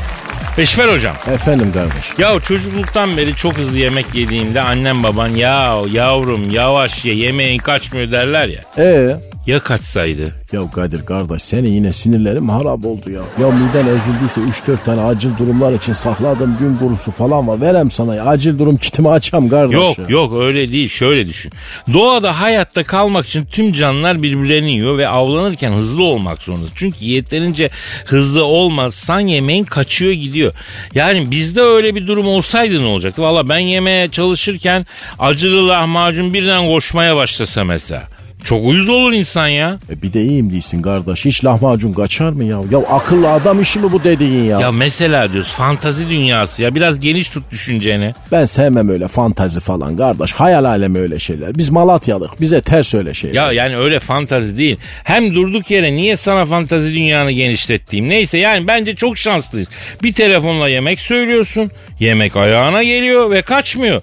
Eşber 0.58 0.90
hocam. 0.90 1.16
Efendim 1.34 1.72
kardeş. 1.74 2.14
Ya 2.20 2.40
çocukluktan 2.40 3.18
beri 3.18 3.36
çok 3.36 3.58
hızlı 3.58 3.78
yemek 3.78 4.16
yediğimde 4.16 4.62
annem 4.62 5.04
baban 5.04 5.28
ya 5.30 5.78
yavrum 5.92 6.50
yavaş 6.50 7.06
ye 7.06 7.16
yemeğin 7.16 7.60
kaçmıyor 7.60 8.12
derler 8.12 8.48
ya. 8.48 8.62
Ee? 8.78 9.16
Ya 9.48 9.60
kaçsaydı? 9.60 10.34
Ya 10.52 10.62
Kadir 10.76 11.06
kardeş 11.06 11.42
senin 11.44 11.70
yine 11.70 11.94
sinirlerim 11.94 12.50
harap 12.50 12.86
oldu 12.86 13.12
ya. 13.12 13.22
Ya 13.42 13.52
miden 13.52 13.88
ezildiyse 13.96 14.42
3-4 14.72 14.84
tane 14.86 15.02
acil 15.02 15.38
durumlar 15.38 15.74
için 15.74 15.94
sakladığım 15.94 16.58
gün 16.60 16.78
kurusu 16.78 17.12
falan 17.12 17.48
var. 17.48 17.62
Verem 17.62 17.92
sana 17.92 18.16
ya. 18.16 18.26
Acil 18.26 18.60
durum 18.60 18.78
kitimi 18.78 19.10
açam 19.10 19.50
kardeş. 19.50 19.74
Yok 19.76 19.98
ya. 20.00 20.06
yok 20.10 20.34
öyle 20.38 20.72
değil 20.72 20.90
şöyle 20.90 21.28
düşün. 21.28 21.52
Doğada 21.94 22.42
hayatta 22.42 22.84
kalmak 22.84 23.26
için 23.28 23.46
tüm 23.46 23.74
canlılar 23.74 24.24
birbirlerini 24.24 24.72
yiyor 24.72 24.98
ve 24.98 25.08
avlanırken 25.08 25.72
hızlı 25.72 26.04
olmak 26.04 26.42
zorunda. 26.42 26.66
Çünkü 26.76 27.06
yeterince 27.06 27.70
hızlı 28.06 28.44
olmazsan 28.44 29.20
yemeğin 29.20 29.64
kaçıyor 29.64 30.12
gidiyor. 30.14 30.43
Yani 30.96 31.32
bizde 31.32 31.62
öyle 31.62 31.96
bir 31.96 32.08
durum 32.08 32.28
olsaydı 32.28 32.82
ne 32.82 32.86
olacaktı? 32.86 33.22
Valla 33.22 33.50
ben 33.50 33.58
yemeye 33.58 34.08
çalışırken 34.08 34.86
acılı 35.20 35.68
lahmacun 35.68 36.34
birden 36.34 36.68
koşmaya 36.68 37.16
başlasa 37.16 37.64
mesela. 37.64 38.13
Çok 38.44 38.66
uyuz 38.66 38.90
olur 38.90 39.14
insan 39.14 39.48
ya. 39.48 39.78
E 39.90 40.02
bir 40.02 40.14
de 40.14 40.22
iyiyim 40.22 40.52
değilsin 40.52 40.82
kardeş. 40.82 41.26
Hiç 41.26 41.46
lahmacun 41.46 41.94
kaçar 41.94 42.30
mı 42.30 42.44
ya? 42.44 42.58
Ya 42.72 42.80
akıllı 42.80 43.30
adam 43.32 43.62
işi 43.62 43.80
mi 43.80 43.92
bu 43.92 44.04
dediğin 44.04 44.44
ya? 44.44 44.60
Ya 44.60 44.72
mesela 44.72 45.32
diyoruz 45.34 45.50
fantazi 45.52 46.10
dünyası 46.10 46.64
ya 46.64 46.76
biraz 46.76 47.00
geniş 47.00 47.30
tut 47.30 47.52
düşünceni. 47.52 48.14
Ben 48.32 48.46
sevmem 48.46 48.90
öyle 48.90 49.08
fantazi 49.08 49.60
falan 49.60 49.98
kardeş. 49.98 50.32
Hayal 50.32 50.64
alemi 50.64 51.00
öyle 51.00 51.20
şeyler. 51.20 51.58
Biz 51.58 51.70
Malatyalık. 51.70 52.42
Bize 52.42 52.62
ters 52.62 52.96
öyle 52.96 53.14
şeyler. 53.14 53.36
Ya 53.36 53.52
yani 53.52 53.78
öyle 53.78 54.00
fantazi 54.00 54.58
değil. 54.58 54.78
Hem 55.04 55.34
durduk 55.36 55.72
yere 55.72 55.92
niye 55.92 56.18
sana 56.18 56.46
fantazi 56.46 56.94
dünyanı 56.94 57.32
genişlettiğim. 57.32 58.10
Neyse 58.10 58.38
yani 58.38 58.68
bence 58.68 58.96
çok 58.96 59.18
şanslıyız. 59.18 59.68
Bir 60.04 60.12
telefonla 60.14 60.70
yemek 60.70 61.00
söylüyorsun. 61.00 61.72
Yemek 62.00 62.36
ayağına 62.38 62.84
geliyor 62.84 63.32
ve 63.32 63.42
kaçmıyor. 63.42 64.02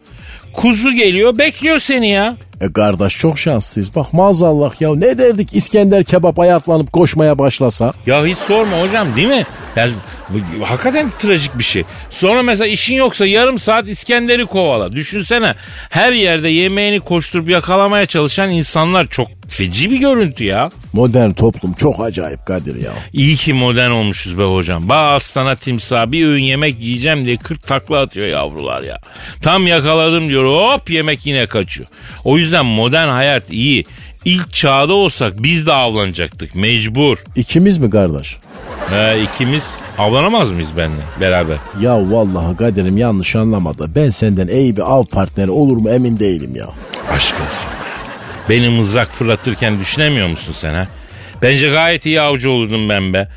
Kuzu 0.52 0.92
geliyor 0.92 1.38
bekliyor 1.38 1.78
seni 1.78 2.10
ya. 2.10 2.36
E 2.60 2.72
kardeş 2.72 3.18
çok 3.18 3.38
şanslıyız. 3.38 3.94
Bak 3.94 4.12
maazallah 4.12 4.80
ya 4.80 4.94
ne 4.94 5.18
derdik 5.18 5.54
İskender 5.54 6.04
kebap 6.04 6.38
ayaklanıp 6.38 6.92
koşmaya 6.92 7.38
başlasa. 7.38 7.92
Ya 8.06 8.26
hiç 8.26 8.38
sorma 8.38 8.80
hocam 8.80 9.16
değil 9.16 9.28
mi? 9.28 9.46
Yani 9.76 9.92
bu- 10.30 10.66
hakikaten 10.68 11.12
trajik 11.18 11.58
bir 11.58 11.64
şey. 11.64 11.84
Sonra 12.10 12.42
mesela 12.42 12.66
işin 12.68 12.94
yoksa 12.94 13.26
yarım 13.26 13.58
saat 13.58 13.88
İskender'i 13.88 14.46
kovala. 14.46 14.92
Düşünsene 14.92 15.54
her 15.90 16.12
yerde 16.12 16.48
yemeğini 16.48 17.00
koşturup 17.00 17.48
yakalamaya 17.48 18.06
çalışan 18.06 18.50
insanlar 18.50 19.06
çok 19.06 19.28
feci 19.48 19.90
bir 19.90 19.96
görüntü 20.00 20.44
ya. 20.44 20.70
Modern 20.92 21.30
toplum 21.30 21.72
çok 21.72 22.00
acayip 22.00 22.46
Kadir 22.46 22.82
ya. 22.82 22.92
İyi 23.12 23.36
ki 23.36 23.52
modern 23.52 23.90
olmuşuz 23.90 24.38
be 24.38 24.42
hocam. 24.42 24.88
Bak 24.88 25.12
aslana 25.12 25.54
timsah 25.54 26.06
bir 26.12 26.26
öğün 26.26 26.42
yemek 26.42 26.80
yiyeceğim 26.80 27.26
diye 27.26 27.36
40 27.36 27.62
takla 27.66 28.00
atıyor 28.00 28.26
yavrular 28.26 28.82
ya. 28.82 28.98
Tam 29.42 29.66
yakaladım 29.66 30.28
diyor 30.28 30.44
hop 30.44 30.90
yemek 30.90 31.26
yine 31.26 31.46
kaçıyor. 31.46 31.88
O 32.24 32.38
yüzden 32.38 32.66
modern 32.66 33.08
hayat 33.08 33.42
iyi. 33.50 33.84
İlk 34.24 34.52
çağda 34.52 34.92
olsak 34.92 35.42
biz 35.42 35.66
de 35.66 35.72
avlanacaktık 35.72 36.54
mecbur. 36.54 37.18
İkimiz 37.36 37.78
mi 37.78 37.90
kardeş? 37.90 38.36
He, 38.90 39.22
ikimiz 39.22 39.62
avlanamaz 40.00 40.52
mıyız 40.52 40.70
benimle 40.76 41.02
beraber? 41.20 41.56
Ya 41.80 42.10
vallahi 42.10 42.56
Kadir'im 42.56 42.98
yanlış 42.98 43.36
anlamadı. 43.36 43.90
Ben 43.94 44.10
senden 44.10 44.48
iyi 44.48 44.76
bir 44.76 44.92
av 44.92 45.04
partneri 45.04 45.50
olur 45.50 45.76
mu 45.76 45.90
emin 45.90 46.18
değilim 46.18 46.56
ya. 46.56 46.66
Aşk 47.12 47.34
olsun. 47.34 47.70
Beni 48.48 48.68
mızrak 48.68 49.08
fırlatırken 49.08 49.80
düşünemiyor 49.80 50.28
musun 50.28 50.54
sen 50.56 50.74
ha? 50.74 50.86
Bence 51.42 51.68
gayet 51.68 52.06
iyi 52.06 52.20
avcı 52.20 52.50
olurdum 52.50 52.88
ben 52.88 53.12
be. 53.14 53.28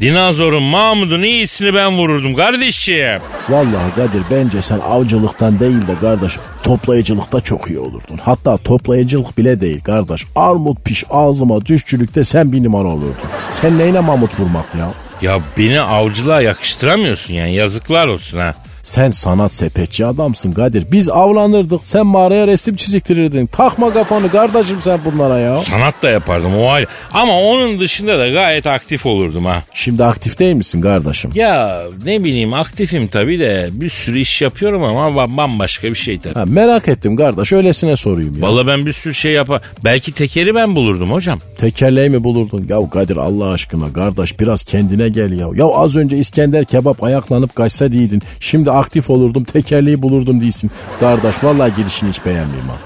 Dinozorun 0.00 0.62
Mahmud'un 0.62 1.22
iyisini 1.22 1.74
ben 1.74 1.98
vururdum 1.98 2.34
kardeşim. 2.34 3.20
Vallahi 3.48 3.94
Kadir 3.96 4.22
bence 4.30 4.62
sen 4.62 4.78
avcılıktan 4.78 5.60
değil 5.60 5.86
de 5.86 5.92
kardeş 6.00 6.36
toplayıcılıkta 6.62 7.40
çok 7.40 7.70
iyi 7.70 7.78
olurdun. 7.78 8.18
Hatta 8.22 8.56
toplayıcılık 8.56 9.38
bile 9.38 9.60
değil 9.60 9.80
kardeş. 9.80 10.26
Armut 10.36 10.84
piş 10.84 11.04
ağzıma 11.10 11.66
düşçülükte 11.66 12.24
sen 12.24 12.52
bir 12.52 12.64
numara 12.64 12.88
olurdun. 12.88 13.14
Sen 13.50 13.78
neyine 13.78 14.00
mamut 14.00 14.40
vurmak 14.40 14.74
ya? 14.78 14.88
Ya 15.22 15.40
beni 15.58 15.80
avcılığa 15.80 16.42
yakıştıramıyorsun 16.42 17.34
yani 17.34 17.54
yazıklar 17.54 18.06
olsun 18.06 18.38
ha. 18.38 18.54
Sen 18.82 19.10
sanat 19.10 19.54
sepetçi 19.54 20.06
adamsın 20.06 20.52
Kadir. 20.52 20.84
Biz 20.92 21.08
avlanırdık 21.08 21.80
sen 21.82 22.06
mağaraya 22.06 22.46
resim 22.46 22.76
çiziktirirdin. 22.76 23.46
Takma 23.46 23.92
kafanı 23.92 24.30
kardeşim 24.30 24.76
sen 24.80 25.00
bunlara 25.04 25.38
ya. 25.38 25.58
Sanat 25.60 26.02
da 26.02 26.10
yapardım 26.10 26.56
o 26.58 26.68
ayrı. 26.70 26.86
Ama 27.12 27.40
onun 27.40 27.80
dışında 27.80 28.18
da 28.18 28.28
gayet 28.28 28.66
aktif 28.66 29.06
olurdum 29.06 29.44
ha. 29.44 29.62
Şimdi 29.74 30.04
aktif 30.04 30.38
değil 30.38 30.54
misin 30.54 30.80
kardeşim? 30.80 31.30
Ya 31.34 31.82
ne 32.04 32.24
bileyim 32.24 32.54
aktifim 32.54 33.08
tabii 33.08 33.38
de 33.40 33.68
bir 33.72 33.90
sürü 33.90 34.18
iş 34.18 34.42
yapıyorum 34.42 34.82
ama 34.84 35.00
ba- 35.22 35.36
bambaşka 35.36 35.88
bir 35.88 35.94
şey 35.94 36.18
tabii. 36.20 36.34
Ha, 36.34 36.44
merak 36.46 36.88
ettim 36.88 37.16
kardeş 37.16 37.52
öylesine 37.52 37.96
sorayım 37.96 38.36
ya. 38.42 38.48
Vallahi 38.48 38.66
ben 38.66 38.86
bir 38.86 38.92
sürü 38.92 39.14
şey 39.14 39.32
yapar. 39.32 39.62
Belki 39.84 40.12
tekeri 40.12 40.54
ben 40.54 40.76
bulurdum 40.76 41.10
hocam. 41.12 41.38
Tekerleği 41.58 42.10
mi 42.10 42.24
bulurdun? 42.24 42.66
Ya 42.68 42.90
Kadir 42.90 43.16
Allah 43.16 43.50
aşkına 43.52 43.92
kardeş 43.92 44.40
biraz 44.40 44.64
kendine 44.64 45.08
gel 45.08 45.32
ya. 45.38 45.46
Ya 45.54 45.66
az 45.66 45.96
önce 45.96 46.18
İskender 46.18 46.64
kebap 46.64 47.02
ayaklanıp 47.04 47.56
kaçsa 47.56 47.92
değildin. 47.92 48.22
Şimdi 48.40 48.69
aktif 48.70 49.10
olurdum 49.10 49.44
tekerleği 49.44 50.02
bulurdum 50.02 50.40
değilsin. 50.40 50.70
Kardeş 51.00 51.44
vallahi 51.44 51.72
gidişini 51.76 52.08
hiç 52.10 52.24
beğenmiyorum 52.24 52.68
ha. 52.68 52.76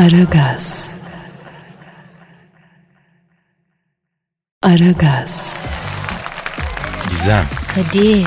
Aragaz. 0.00 0.94
Aragaz. 4.62 5.56
Gizem. 7.10 7.44
Kadir. 7.74 8.20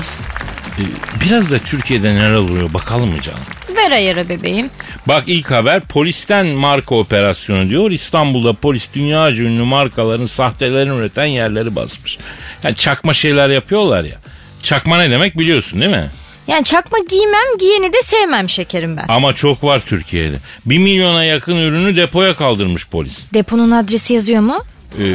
e, 0.78 0.82
Biraz 1.24 1.50
da 1.50 1.58
Türkiye'de 1.58 2.14
neler 2.14 2.34
oluyor 2.34 2.74
bakalım 2.74 3.08
mı 3.10 3.22
canım? 3.22 3.40
Ver 3.76 3.92
ayarı 3.92 4.28
bebeğim. 4.28 4.70
Bak 5.08 5.24
ilk 5.26 5.50
haber 5.50 5.80
polisten 5.80 6.46
marka 6.46 6.94
operasyonu 6.94 7.68
diyor. 7.68 7.90
İstanbul'da 7.90 8.52
polis 8.52 8.88
dünyaca 8.94 9.44
ünlü 9.44 9.62
markaların 9.62 10.26
sahtelerini 10.26 10.98
üreten 11.00 11.24
yerleri 11.24 11.76
basmış. 11.76 12.18
Yani 12.62 12.74
çakma 12.74 13.14
şeyler 13.14 13.48
yapıyorlar 13.48 14.04
ya. 14.04 14.16
Çakma 14.62 14.98
ne 14.98 15.10
demek 15.10 15.38
biliyorsun 15.38 15.80
değil 15.80 15.90
mi? 15.90 16.10
Yani 16.50 16.64
çakma 16.64 16.98
giymem 17.10 17.56
giyeni 17.58 17.92
de 17.92 18.02
sevmem 18.02 18.48
şekerim 18.48 18.96
ben. 18.96 19.04
Ama 19.08 19.32
çok 19.32 19.64
var 19.64 19.82
Türkiye'de. 19.86 20.36
Bir 20.66 20.78
milyona 20.78 21.24
yakın 21.24 21.56
ürünü 21.56 21.96
depoya 21.96 22.34
kaldırmış 22.36 22.88
polis. 22.88 23.12
Deponun 23.34 23.70
adresi 23.70 24.14
yazıyor 24.14 24.40
mu? 24.42 24.64
Ee, 25.00 25.06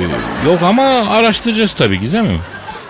yok 0.49 0.61
ama 0.63 0.83
araştıracağız 1.09 1.73
tabii 1.73 1.99
Gizem'im. 1.99 2.39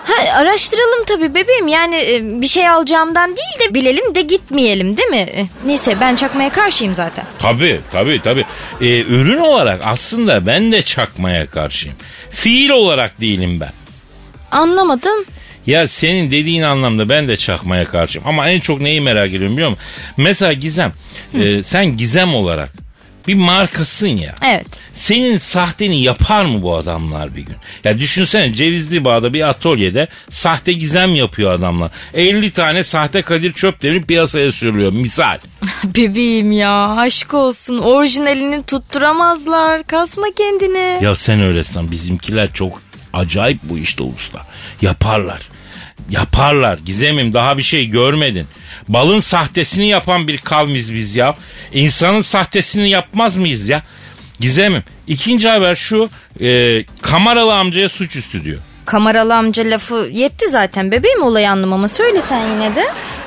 Ha, 0.04 0.32
araştıralım 0.32 1.04
tabii 1.06 1.34
bebeğim. 1.34 1.68
Yani 1.68 1.96
e, 1.96 2.40
bir 2.40 2.46
şey 2.46 2.68
alacağımdan 2.68 3.36
değil 3.36 3.68
de 3.70 3.74
bilelim 3.74 4.14
de 4.14 4.22
gitmeyelim 4.22 4.96
değil 4.96 5.08
mi? 5.08 5.16
E, 5.16 5.46
Neyse 5.66 5.96
ben 6.00 6.16
çakmaya 6.16 6.50
karşıyım 6.50 6.94
zaten. 6.94 7.24
Tabii 7.38 7.80
tabii 7.92 8.20
tabii. 8.24 8.44
Ee, 8.80 9.00
ürün 9.00 9.38
olarak 9.38 9.80
aslında 9.84 10.46
ben 10.46 10.72
de 10.72 10.82
çakmaya 10.82 11.46
karşıyım. 11.46 11.96
Fiil 12.30 12.70
olarak 12.70 13.20
değilim 13.20 13.60
ben. 13.60 13.72
Anlamadım. 14.50 15.24
Ya 15.66 15.88
senin 15.88 16.30
dediğin 16.30 16.62
anlamda 16.62 17.08
ben 17.08 17.28
de 17.28 17.36
çakmaya 17.36 17.84
karşıyım. 17.84 18.28
Ama 18.28 18.48
en 18.48 18.60
çok 18.60 18.80
neyi 18.80 19.00
merak 19.00 19.28
ediyorum 19.28 19.52
biliyor 19.52 19.70
musun? 19.70 19.84
Mesela 20.16 20.52
Gizem, 20.52 20.92
e, 21.34 21.62
sen 21.62 21.96
Gizem 21.96 22.34
olarak 22.34 22.72
bir 23.28 23.34
markasın 23.34 24.06
ya. 24.06 24.34
Evet. 24.44 24.66
Senin 24.94 25.38
sahteni 25.38 26.02
yapar 26.02 26.42
mı 26.42 26.62
bu 26.62 26.76
adamlar 26.76 27.36
bir 27.36 27.42
gün? 27.42 27.56
Ya 27.84 27.98
düşünsene 27.98 28.52
Cevizli 28.52 29.04
Bağ'da 29.04 29.34
bir 29.34 29.48
atölyede 29.48 30.08
sahte 30.30 30.72
gizem 30.72 31.14
yapıyor 31.14 31.52
adamlar. 31.52 31.90
50 32.14 32.50
tane 32.50 32.84
sahte 32.84 33.22
Kadir 33.22 33.52
Çöptemir 33.52 34.02
piyasaya 34.02 34.52
sürüyor 34.52 34.92
misal. 34.92 35.38
Bebeğim 35.84 36.52
ya 36.52 36.96
aşk 36.96 37.34
olsun. 37.34 37.78
Orijinalini 37.78 38.62
tutturamazlar. 38.62 39.82
Kasma 39.86 40.26
kendini. 40.36 41.04
Ya 41.04 41.16
sen 41.16 41.42
öyle 41.42 41.64
san 41.64 41.90
bizimkiler 41.90 42.52
çok 42.52 42.85
acayip 43.16 43.58
bu 43.62 43.78
işte 43.78 44.02
usta. 44.02 44.46
Yaparlar. 44.82 45.42
Yaparlar. 46.10 46.78
Gizemim 46.84 47.34
daha 47.34 47.58
bir 47.58 47.62
şey 47.62 47.86
görmedin. 47.86 48.46
Balın 48.88 49.20
sahtesini 49.20 49.88
yapan 49.88 50.28
bir 50.28 50.38
kavmiz 50.38 50.94
biz 50.94 51.16
ya. 51.16 51.34
İnsanın 51.72 52.20
sahtesini 52.20 52.88
yapmaz 52.90 53.36
mıyız 53.36 53.68
ya? 53.68 53.82
Gizemim. 54.40 54.84
İkinci 55.06 55.48
haber 55.48 55.74
şu. 55.74 56.10
E, 56.40 56.84
kameralı 57.02 57.54
amcaya 57.54 57.88
suçüstü 57.88 58.44
diyor. 58.44 58.58
Kameralı 58.84 59.34
amca 59.36 59.64
lafı 59.64 60.08
yetti 60.12 60.48
zaten 60.50 60.90
bebeğim 60.90 61.22
olayı 61.22 61.50
anlamama. 61.50 61.88
Söyle 61.88 62.22
sen 62.22 62.50
yine 62.50 62.74
de. 62.74 62.84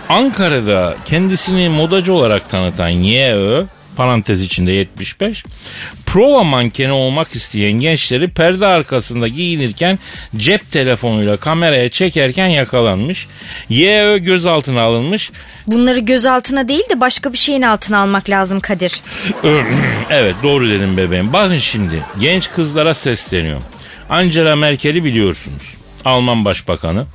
Ankara'da 0.09 0.95
kendisini 1.05 1.69
modacı 1.69 2.13
olarak 2.13 2.49
tanıtan 2.49 2.89
YÖ 2.89 3.65
parantez 3.99 4.41
içinde 4.41 4.71
75 4.71 5.43
prova 6.05 6.43
mankeni 6.43 6.91
olmak 6.91 7.35
isteyen 7.35 7.71
gençleri 7.71 8.29
perde 8.29 8.65
arkasında 8.65 9.27
giyinirken 9.27 9.99
cep 10.35 10.71
telefonuyla 10.71 11.38
kameraya 11.38 11.89
çekerken 11.89 12.47
yakalanmış. 12.47 13.27
YÖ 13.69 14.17
gözaltına 14.17 14.81
alınmış. 14.81 15.31
Bunları 15.67 15.99
gözaltına 15.99 16.67
değil 16.67 16.89
de 16.89 16.99
başka 16.99 17.33
bir 17.33 17.38
şeyin 17.38 17.62
altına 17.62 17.97
almak 17.97 18.29
lazım 18.29 18.59
Kadir. 18.59 19.01
evet 20.09 20.35
doğru 20.43 20.69
dedim 20.69 20.97
bebeğim. 20.97 21.33
Bakın 21.33 21.57
şimdi 21.57 22.03
genç 22.19 22.51
kızlara 22.51 22.93
sesleniyorum. 22.93 23.63
Angela 24.09 24.55
Merkel'i 24.55 25.03
biliyorsunuz. 25.03 25.77
Alman 26.05 26.45
başbakanı. 26.45 27.05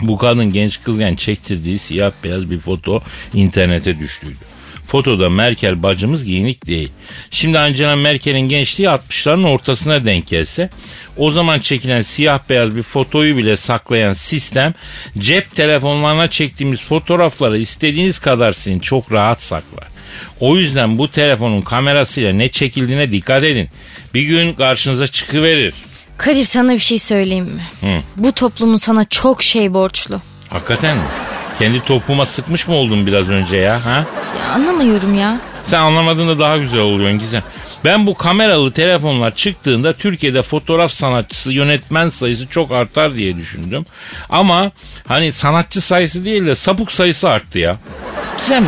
Bu 0.00 0.18
kadın 0.18 0.52
genç 0.52 0.82
kızken 0.82 1.14
çektirdiği 1.16 1.78
siyah 1.78 2.12
beyaz 2.24 2.50
bir 2.50 2.60
foto 2.60 3.02
internete 3.34 3.98
düştüydü. 3.98 4.49
Fotoda 4.90 5.28
Merkel 5.28 5.82
bacımız 5.82 6.24
giyinik 6.24 6.66
değil. 6.66 6.88
Şimdi 7.30 7.58
Angela 7.58 7.96
Merkel'in 7.96 8.48
gençliği 8.48 8.88
60'ların 8.88 9.48
ortasına 9.48 10.04
denk 10.04 10.26
gelse 10.26 10.70
o 11.16 11.30
zaman 11.30 11.60
çekilen 11.60 12.02
siyah 12.02 12.40
beyaz 12.50 12.76
bir 12.76 12.82
fotoyu 12.82 13.36
bile 13.36 13.56
saklayan 13.56 14.12
sistem 14.12 14.74
cep 15.18 15.54
telefonlarına 15.54 16.28
çektiğimiz 16.28 16.80
fotoğrafları 16.82 17.58
istediğiniz 17.58 18.18
kadar 18.18 18.52
sizin 18.52 18.78
çok 18.78 19.12
rahat 19.12 19.42
saklar. 19.42 19.88
O 20.40 20.56
yüzden 20.56 20.98
bu 20.98 21.08
telefonun 21.08 21.62
kamerasıyla 21.62 22.32
ne 22.32 22.48
çekildiğine 22.48 23.10
dikkat 23.10 23.44
edin. 23.44 23.68
Bir 24.14 24.22
gün 24.22 24.52
karşınıza 24.52 25.06
çıkıverir. 25.06 25.74
Kadir 26.16 26.44
sana 26.44 26.72
bir 26.72 26.78
şey 26.78 26.98
söyleyeyim 26.98 27.44
mi? 27.44 27.62
Hı. 27.80 28.00
Bu 28.16 28.32
toplumun 28.32 28.76
sana 28.76 29.04
çok 29.04 29.42
şey 29.42 29.74
borçlu. 29.74 30.20
Hakikaten 30.48 30.96
mi? 30.96 31.02
Kendi 31.60 31.84
topuma 31.84 32.26
sıkmış 32.26 32.68
mı 32.68 32.74
oldun 32.74 33.06
biraz 33.06 33.28
önce 33.28 33.56
ya? 33.56 33.86
Ha? 33.86 34.04
Ya 34.40 34.48
anlamıyorum 34.54 35.14
ya. 35.14 35.36
Sen 35.64 35.78
anlamadığında 35.78 36.38
daha 36.38 36.56
güzel 36.56 36.80
oluyorsun 36.80 37.18
Gizem. 37.18 37.42
Ben 37.84 38.06
bu 38.06 38.14
kameralı 38.14 38.72
telefonlar 38.72 39.34
çıktığında 39.34 39.92
Türkiye'de 39.92 40.42
fotoğraf 40.42 40.92
sanatçısı, 40.92 41.52
yönetmen 41.52 42.08
sayısı 42.08 42.46
çok 42.48 42.72
artar 42.72 43.14
diye 43.14 43.36
düşündüm. 43.36 43.86
Ama 44.28 44.70
hani 45.08 45.32
sanatçı 45.32 45.80
sayısı 45.80 46.24
değil 46.24 46.46
de 46.46 46.54
sapık 46.54 46.92
sayısı 46.92 47.28
arttı 47.28 47.58
ya. 47.58 47.76
Gizem 48.38 48.64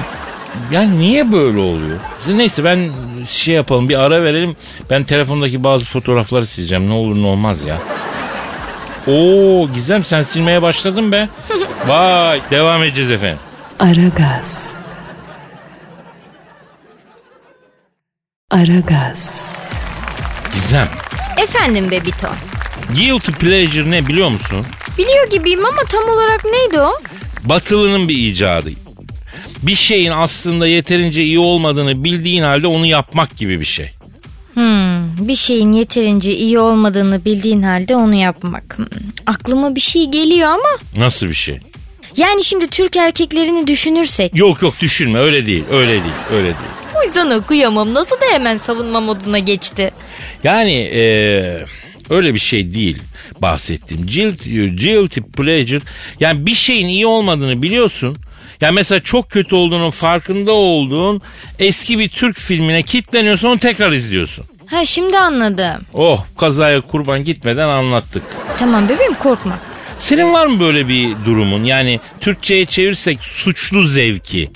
yani 0.72 0.98
niye 0.98 1.32
böyle 1.32 1.58
oluyor? 1.58 1.98
Neyse 2.28 2.64
ben 2.64 2.90
şey 3.28 3.54
yapalım 3.54 3.88
bir 3.88 3.98
ara 3.98 4.24
verelim. 4.24 4.56
Ben 4.90 5.04
telefondaki 5.04 5.64
bazı 5.64 5.84
fotoğrafları 5.84 6.46
sileceğim. 6.46 6.88
Ne 6.90 6.94
olur 6.94 7.22
ne 7.22 7.26
olmaz 7.26 7.58
ya. 7.64 7.78
Oo 9.06 9.68
Gizem 9.74 10.04
sen 10.04 10.22
silmeye 10.22 10.62
başladın 10.62 11.12
be. 11.12 11.28
Vay 11.86 12.40
devam 12.50 12.82
edeceğiz 12.82 13.10
efendim. 13.10 13.38
Aragaz. 13.80 14.72
Aragaz. 18.50 19.50
Gizem 20.54 20.88
Efendim 21.42 21.90
Bebito. 21.90 22.28
guilty 22.96 23.30
pleasure 23.32 23.90
ne 23.90 24.06
biliyor 24.08 24.28
musun? 24.28 24.66
Biliyor 24.98 25.30
gibiyim 25.30 25.66
ama 25.66 25.82
tam 25.88 26.04
olarak 26.04 26.44
neydi 26.44 26.80
o? 26.80 26.92
Batılının 27.44 28.08
bir 28.08 28.16
icadı. 28.16 28.70
Bir 29.62 29.74
şeyin 29.74 30.10
aslında 30.10 30.66
yeterince 30.66 31.22
iyi 31.22 31.38
olmadığını 31.38 32.04
bildiğin 32.04 32.42
halde 32.42 32.66
onu 32.66 32.86
yapmak 32.86 33.36
gibi 33.36 33.60
bir 33.60 33.64
şey. 33.64 33.90
Hmm, 34.54 35.28
bir 35.28 35.34
şeyin 35.34 35.72
yeterince 35.72 36.32
iyi 36.36 36.58
olmadığını 36.58 37.24
bildiğin 37.24 37.62
halde 37.62 37.96
onu 37.96 38.14
yapmak. 38.14 38.78
Hmm, 38.78 38.86
aklıma 39.26 39.74
bir 39.74 39.80
şey 39.80 40.06
geliyor 40.10 40.48
ama. 40.48 40.78
Nasıl 41.06 41.28
bir 41.28 41.34
şey? 41.34 41.60
Yani 42.16 42.44
şimdi 42.44 42.66
Türk 42.66 42.96
erkeklerini 42.96 43.66
düşünürsek. 43.66 44.34
Yok 44.36 44.62
yok 44.62 44.74
düşünme 44.80 45.18
öyle 45.18 45.46
değil 45.46 45.64
öyle 45.70 45.88
değil 45.92 46.14
öyle 46.32 46.44
değil. 46.44 46.56
O 47.00 47.02
yüzden 47.06 47.30
okuyamam. 47.30 47.94
Nasıl 47.94 48.16
da 48.16 48.24
hemen 48.32 48.58
savunma 48.58 49.00
moduna 49.00 49.38
geçti. 49.38 49.90
Yani 50.44 50.72
eee, 50.74 51.64
öyle 52.10 52.34
bir 52.34 52.38
şey 52.38 52.74
değil 52.74 52.98
bahsettiğim. 53.42 54.06
Guilty, 54.06 54.66
guilty 54.68 55.20
pleasure 55.36 55.80
yani 56.20 56.46
bir 56.46 56.54
şeyin 56.54 56.88
iyi 56.88 57.06
olmadığını 57.06 57.62
biliyorsun. 57.62 58.16
Yani 58.60 58.74
mesela 58.74 59.00
çok 59.00 59.30
kötü 59.30 59.54
olduğunun 59.54 59.90
farkında 59.90 60.52
olduğun 60.52 61.20
eski 61.58 61.98
bir 61.98 62.08
Türk 62.08 62.38
filmine 62.38 62.82
kitleniyorsun 62.82 63.48
onu 63.48 63.58
tekrar 63.58 63.92
izliyorsun. 63.92 64.44
Ha 64.66 64.84
şimdi 64.84 65.18
anladım. 65.18 65.82
Oh 65.94 66.24
kazaya 66.38 66.80
kurban 66.80 67.24
gitmeden 67.24 67.68
anlattık. 67.68 68.22
Tamam 68.58 68.88
bebeğim 68.88 69.14
korkma. 69.14 69.58
Senin 70.02 70.32
var 70.32 70.46
mı 70.46 70.60
böyle 70.60 70.88
bir 70.88 71.16
durumun? 71.24 71.64
Yani 71.64 72.00
Türkçe'ye 72.20 72.64
çevirsek 72.64 73.18
suçlu 73.24 73.82
zevki. 73.82 74.50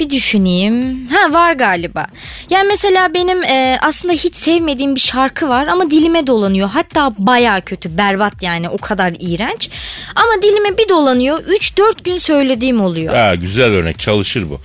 Bir 0.00 0.10
düşüneyim. 0.10 1.08
Ha 1.08 1.32
var 1.32 1.52
galiba. 1.52 2.06
Yani 2.50 2.68
mesela 2.68 3.14
benim 3.14 3.42
e, 3.42 3.78
aslında 3.82 4.14
hiç 4.14 4.36
sevmediğim 4.36 4.94
bir 4.94 5.00
şarkı 5.00 5.48
var 5.48 5.66
ama 5.66 5.90
dilime 5.90 6.26
dolanıyor. 6.26 6.68
Hatta 6.68 7.12
baya 7.18 7.60
kötü, 7.60 7.98
berbat 7.98 8.42
yani 8.42 8.68
o 8.68 8.78
kadar 8.78 9.14
iğrenç. 9.18 9.70
Ama 10.14 10.42
dilime 10.42 10.78
bir 10.78 10.88
dolanıyor. 10.88 11.38
3-4 11.38 12.04
gün 12.04 12.18
söylediğim 12.18 12.80
oluyor. 12.80 13.14
Ha, 13.14 13.34
güzel 13.34 13.66
örnek 13.66 13.98
çalışır 13.98 14.50
bu. 14.50 14.60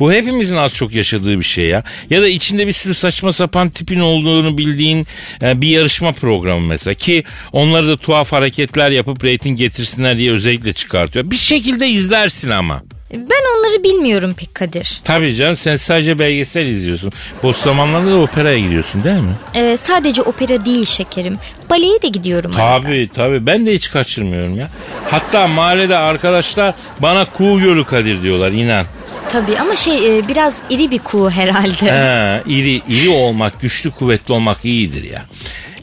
Bu 0.00 0.12
hepimizin 0.12 0.56
az 0.56 0.74
çok 0.74 0.94
yaşadığı 0.94 1.38
bir 1.38 1.44
şey 1.44 1.66
ya. 1.66 1.82
Ya 2.10 2.22
da 2.22 2.28
içinde 2.28 2.66
bir 2.66 2.72
sürü 2.72 2.94
saçma 2.94 3.32
sapan 3.32 3.70
tipin 3.70 4.00
olduğunu 4.00 4.58
bildiğin 4.58 5.06
e, 5.42 5.60
bir 5.60 5.68
yarışma 5.68 6.12
programı 6.12 6.66
mesela. 6.66 6.94
Ki 6.94 7.24
onları 7.52 7.88
da 7.88 7.96
tuhaf 7.96 8.32
hareketler 8.32 8.90
yapıp 8.90 9.24
reyting 9.24 9.58
getirsinler 9.58 10.18
diye 10.18 10.32
özellikle 10.32 10.72
çıkartıyor. 10.72 11.30
Bir 11.30 11.36
şekilde 11.36 11.88
izlersin 11.88 12.50
ama. 12.50 12.82
Ben 13.14 13.58
onları 13.58 13.84
bilmiyorum 13.84 14.34
pek 14.38 14.54
Kadir. 14.54 15.00
Tabii 15.04 15.34
canım 15.34 15.56
sen 15.56 15.76
sadece 15.76 16.18
belgesel 16.18 16.66
izliyorsun. 16.66 17.12
Boş 17.42 17.56
zamanlarda 17.56 18.10
da 18.10 18.16
operaya 18.16 18.58
gidiyorsun 18.58 19.04
değil 19.04 19.20
mi? 19.20 19.34
E, 19.54 19.76
sadece 19.76 20.22
opera 20.22 20.64
değil 20.64 20.84
şekerim. 20.84 21.38
Baleye 21.70 22.02
de 22.02 22.08
gidiyorum. 22.08 22.52
arada. 22.56 22.82
Tabii 22.82 23.08
tabii 23.14 23.46
ben 23.46 23.66
de 23.66 23.72
hiç 23.74 23.90
kaçırmıyorum 23.90 24.58
ya. 24.58 24.68
Hatta 25.10 25.46
mahallede 25.46 25.96
arkadaşlar 25.96 26.74
bana 27.00 27.24
kuğu 27.24 27.60
gölü 27.60 27.84
Kadir 27.84 28.22
diyorlar 28.22 28.52
inan. 28.52 28.86
Tabii 29.28 29.58
ama 29.58 29.76
şey 29.76 30.18
e, 30.18 30.28
biraz 30.28 30.54
iri 30.70 30.90
bir 30.90 30.98
kuğu 30.98 31.30
herhalde. 31.30 31.92
He, 31.92 32.42
iri, 32.52 32.82
iri 32.88 33.08
olmak, 33.08 33.60
güçlü 33.60 33.90
kuvvetli 33.90 34.34
olmak 34.34 34.64
iyidir 34.64 35.10
ya. 35.10 35.22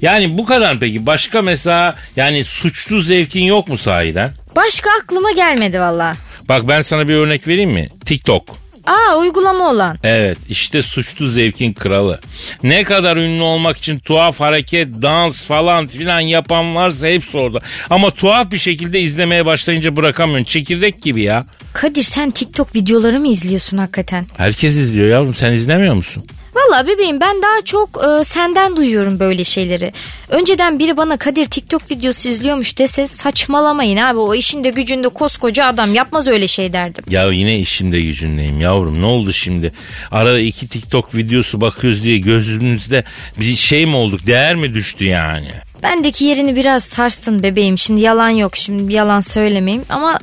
Yani 0.01 0.37
bu 0.37 0.45
kadar 0.45 0.79
peki 0.79 1.05
başka 1.05 1.41
mesela 1.41 1.95
yani 2.15 2.43
suçlu 2.43 3.01
zevkin 3.01 3.43
yok 3.43 3.67
mu 3.67 3.77
sahiden? 3.77 4.29
Başka 4.55 4.89
aklıma 5.03 5.31
gelmedi 5.31 5.79
valla. 5.79 6.15
Bak 6.49 6.67
ben 6.67 6.81
sana 6.81 7.07
bir 7.07 7.13
örnek 7.13 7.47
vereyim 7.47 7.71
mi? 7.71 7.89
TikTok. 8.05 8.61
Aa 8.85 9.17
uygulama 9.17 9.71
olan. 9.71 9.97
Evet 10.03 10.37
işte 10.49 10.81
suçlu 10.81 11.27
zevkin 11.27 11.73
kralı. 11.73 12.19
Ne 12.63 12.83
kadar 12.83 13.17
ünlü 13.17 13.41
olmak 13.41 13.77
için 13.77 13.99
tuhaf 13.99 14.39
hareket, 14.39 14.87
dans 15.01 15.43
falan 15.43 15.87
filan 15.87 16.19
yapan 16.19 16.75
varsa 16.75 17.07
hepsi 17.07 17.37
orada. 17.37 17.59
Ama 17.89 18.11
tuhaf 18.11 18.51
bir 18.51 18.59
şekilde 18.59 18.99
izlemeye 19.01 19.45
başlayınca 19.45 19.95
bırakamıyorsun. 19.95 20.45
Çekirdek 20.45 21.01
gibi 21.01 21.23
ya. 21.23 21.45
Kadir 21.73 22.03
sen 22.03 22.31
TikTok 22.31 22.75
videoları 22.75 23.19
mı 23.19 23.27
izliyorsun 23.27 23.77
hakikaten? 23.77 24.25
Herkes 24.37 24.77
izliyor 24.77 25.09
yavrum 25.09 25.33
sen 25.35 25.51
izlemiyor 25.51 25.93
musun? 25.93 26.23
Valla 26.55 26.87
bebeğim 26.87 27.19
ben 27.19 27.41
daha 27.41 27.61
çok 27.65 27.89
e, 28.03 28.23
senden 28.23 28.77
duyuyorum 28.77 29.19
böyle 29.19 29.43
şeyleri. 29.43 29.93
Önceden 30.29 30.79
biri 30.79 30.97
bana 30.97 31.17
Kadir 31.17 31.45
TikTok 31.45 31.91
videosu 31.91 32.29
izliyormuş 32.29 32.77
dese 32.77 33.07
saçmalamayın 33.07 33.97
abi 33.97 34.19
o 34.19 34.35
işinde 34.35 34.69
gücünde 34.69 35.09
koskoca 35.09 35.65
adam 35.65 35.93
yapmaz 35.95 36.27
öyle 36.27 36.47
şey 36.47 36.73
derdim. 36.73 37.03
Ya 37.09 37.31
yine 37.31 37.59
işimde 37.59 37.99
gücündeyim 38.01 38.61
yavrum 38.61 39.01
ne 39.01 39.05
oldu 39.05 39.33
şimdi? 39.33 39.73
Arada 40.11 40.39
iki 40.39 40.67
TikTok 40.67 41.15
videosu 41.15 41.61
bakıyoruz 41.61 42.03
diye 42.03 42.17
gözümüzde 42.17 43.03
bir 43.39 43.55
şey 43.55 43.85
mi 43.85 43.95
olduk 43.95 44.27
değer 44.27 44.55
mi 44.55 44.73
düştü 44.73 45.05
yani? 45.05 45.51
Bendeki 45.83 46.25
yerini 46.25 46.55
biraz 46.55 46.83
sarstın 46.83 47.43
bebeğim 47.43 47.77
şimdi 47.77 48.01
yalan 48.01 48.29
yok 48.29 48.55
şimdi 48.55 48.93
yalan 48.93 49.19
söylemeyeyim 49.19 49.85
ama 49.89 50.19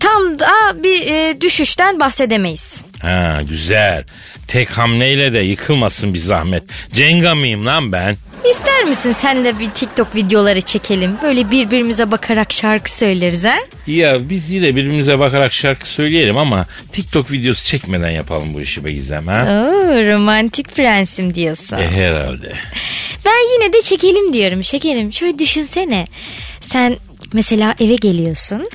tam 0.00 0.38
da 0.38 0.82
bir 0.82 1.06
e, 1.06 1.40
düşüşten 1.40 2.00
bahsedemeyiz. 2.00 2.82
Ha 3.02 3.40
güzel. 3.48 4.04
Tek 4.48 4.70
hamleyle 4.70 5.32
de 5.32 5.38
yıkılmasın 5.38 6.14
bir 6.14 6.18
zahmet. 6.18 6.62
Cenga 6.92 7.34
mıyım 7.34 7.66
lan 7.66 7.92
ben? 7.92 8.16
İster 8.50 8.84
misin 8.84 9.12
sen 9.12 9.44
de 9.44 9.58
bir 9.58 9.70
TikTok 9.70 10.14
videoları 10.14 10.60
çekelim 10.60 11.16
böyle 11.22 11.50
birbirimize 11.50 12.10
bakarak 12.10 12.52
şarkı 12.52 12.90
söyleriz 12.98 13.44
ha? 13.44 13.56
Ya 13.86 14.28
biz 14.30 14.50
yine 14.50 14.66
birbirimize 14.66 15.18
bakarak 15.18 15.52
şarkı 15.52 15.88
söyleyelim 15.88 16.36
ama 16.36 16.66
TikTok 16.92 17.32
videosu 17.32 17.64
çekmeden 17.64 18.10
yapalım 18.10 18.54
bu 18.54 18.60
işi 18.60 18.84
be 18.84 18.92
Gizem 18.92 19.26
ha? 19.26 19.42
Oo, 19.42 20.12
romantik 20.12 20.76
prensim 20.76 21.34
diyorsun. 21.34 21.76
E 21.78 21.88
herhalde. 21.90 22.52
Ben 23.26 23.52
yine 23.54 23.72
de 23.72 23.80
çekelim 23.82 24.32
diyorum 24.32 24.64
şekerim. 24.64 25.12
Şöyle 25.12 25.38
düşünsene. 25.38 26.06
Sen 26.60 26.96
mesela 27.32 27.74
eve 27.80 27.94
geliyorsun. 27.94 28.68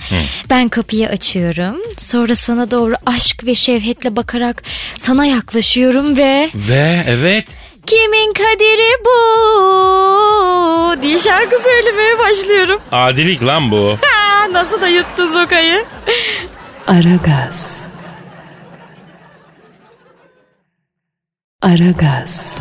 Ben 0.50 0.70
kapıyı 0.70 1.10
açıyorum. 1.10 1.78
Sonra 1.98 2.36
sana 2.36 2.72
doğru 2.72 2.96
aşk 3.06 3.46
ve 3.46 3.56
şevhetle 3.56 4.16
bakarak 4.16 4.64
sana 4.98 5.26
yaklaşıyorum 5.26 6.18
ve... 6.18 6.50
Ve 6.56 7.04
evet. 7.08 7.46
Kimin 7.88 8.34
kaderi 8.34 9.06
bu 9.06 11.02
diye 11.02 11.20
şarkı 11.20 11.56
söylemeye 11.64 12.20
başlıyorum. 12.20 12.82
Adilik 12.92 13.44
lan 13.44 13.72
bu. 13.72 13.98
Ha, 14.02 14.52
nasıl 14.52 14.82
da 14.82 14.88
yuttu 14.88 15.28
zokayı. 15.28 15.86
Aragaz. 16.88 17.82
Aragaz. 21.62 22.58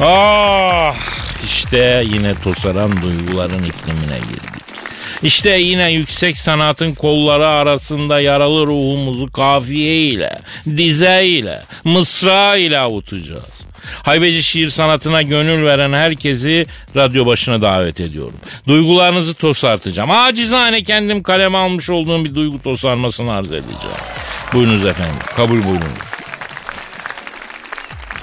Ah 0.00 1.15
işte 1.44 2.04
yine 2.12 2.34
tosaran 2.34 2.92
duyguların 3.02 3.64
iklimine 3.64 4.18
girdik. 4.18 4.66
İşte 5.22 5.50
yine 5.50 5.92
yüksek 5.92 6.38
sanatın 6.38 6.94
kolları 6.94 7.48
arasında 7.50 8.20
yaralı 8.20 8.66
ruhumuzu 8.66 9.32
kafiye 9.32 9.96
ile, 9.96 10.38
dize 10.76 11.24
ile, 11.26 11.62
mısra 11.84 12.56
ile 12.56 12.78
avutacağız. 12.78 13.56
Haybeci 14.02 14.42
şiir 14.42 14.70
sanatına 14.70 15.22
gönül 15.22 15.64
veren 15.64 15.92
herkesi 15.92 16.66
radyo 16.96 17.26
başına 17.26 17.62
davet 17.62 18.00
ediyorum. 18.00 18.36
Duygularınızı 18.68 19.34
tosartacağım. 19.34 20.10
Acizane 20.10 20.82
kendim 20.82 21.22
kaleme 21.22 21.58
almış 21.58 21.90
olduğum 21.90 22.24
bir 22.24 22.34
duygu 22.34 22.62
tosarmasını 22.62 23.32
arz 23.32 23.52
edeceğim. 23.52 23.96
Buyurunuz 24.52 24.84
efendim. 24.84 25.16
Kabul 25.36 25.64
buyurunuz. 25.64 26.06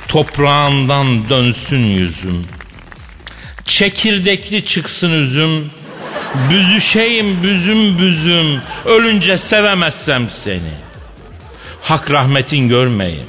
Toprağından 0.08 1.30
dönsün 1.30 1.84
yüzüm. 1.84 2.45
Çekirdekli 3.65 4.65
çıksın 4.65 5.12
üzüm. 5.12 5.71
Büzüşeyim 6.49 7.43
büzüm 7.43 7.97
büzüm. 7.97 8.62
Ölünce 8.86 9.38
sevemezsem 9.38 10.30
seni. 10.43 10.73
Hak 11.82 12.12
rahmetin 12.12 12.69
görmeyim. 12.69 13.28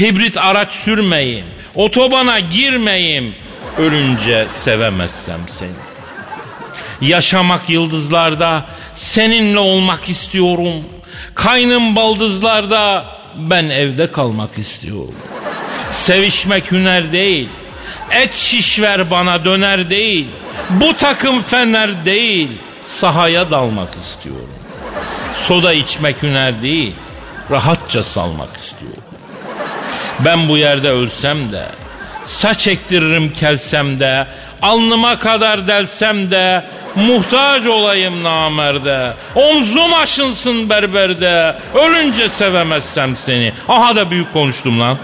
Hibrit 0.00 0.36
araç 0.38 0.72
sürmeyim. 0.72 1.44
Otobana 1.74 2.40
girmeyim. 2.40 3.34
Ölünce 3.78 4.46
sevemezsem 4.48 5.40
seni. 5.58 5.70
Yaşamak 7.10 7.70
yıldızlarda 7.70 8.66
seninle 8.94 9.58
olmak 9.58 10.08
istiyorum. 10.08 10.72
Kaynım 11.34 11.96
baldızlarda 11.96 13.06
ben 13.36 13.64
evde 13.64 14.12
kalmak 14.12 14.58
istiyorum. 14.58 15.14
Sevişmek 15.90 16.72
hüner 16.72 17.12
değil. 17.12 17.48
Et 18.14 18.34
şiş 18.34 18.80
ver 18.80 19.10
bana 19.10 19.44
döner 19.44 19.90
değil. 19.90 20.26
Bu 20.70 20.96
takım 20.96 21.42
fener 21.42 22.04
değil. 22.04 22.48
Sahaya 22.88 23.50
dalmak 23.50 23.88
istiyorum. 23.94 24.52
Soda 25.36 25.72
içmek 25.72 26.22
hüner 26.22 26.62
değil. 26.62 26.92
Rahatça 27.50 28.02
salmak 28.02 28.56
istiyorum. 28.56 29.02
Ben 30.20 30.48
bu 30.48 30.58
yerde 30.58 30.90
ölsem 30.90 31.52
de, 31.52 31.66
saç 32.26 32.68
ektiririm 32.68 33.32
kelsem 33.32 34.00
de, 34.00 34.26
alnıma 34.62 35.18
kadar 35.18 35.66
delsem 35.66 36.30
de, 36.30 36.64
muhtaç 36.94 37.66
olayım 37.66 38.22
namerde. 38.22 39.12
Omzum 39.34 39.94
aşınsın 39.94 40.70
berberde, 40.70 41.56
ölünce 41.74 42.28
sevemezsem 42.28 43.16
seni. 43.16 43.52
Aha 43.68 43.94
da 43.94 44.10
büyük 44.10 44.32
konuştum 44.32 44.80
lan. 44.80 44.98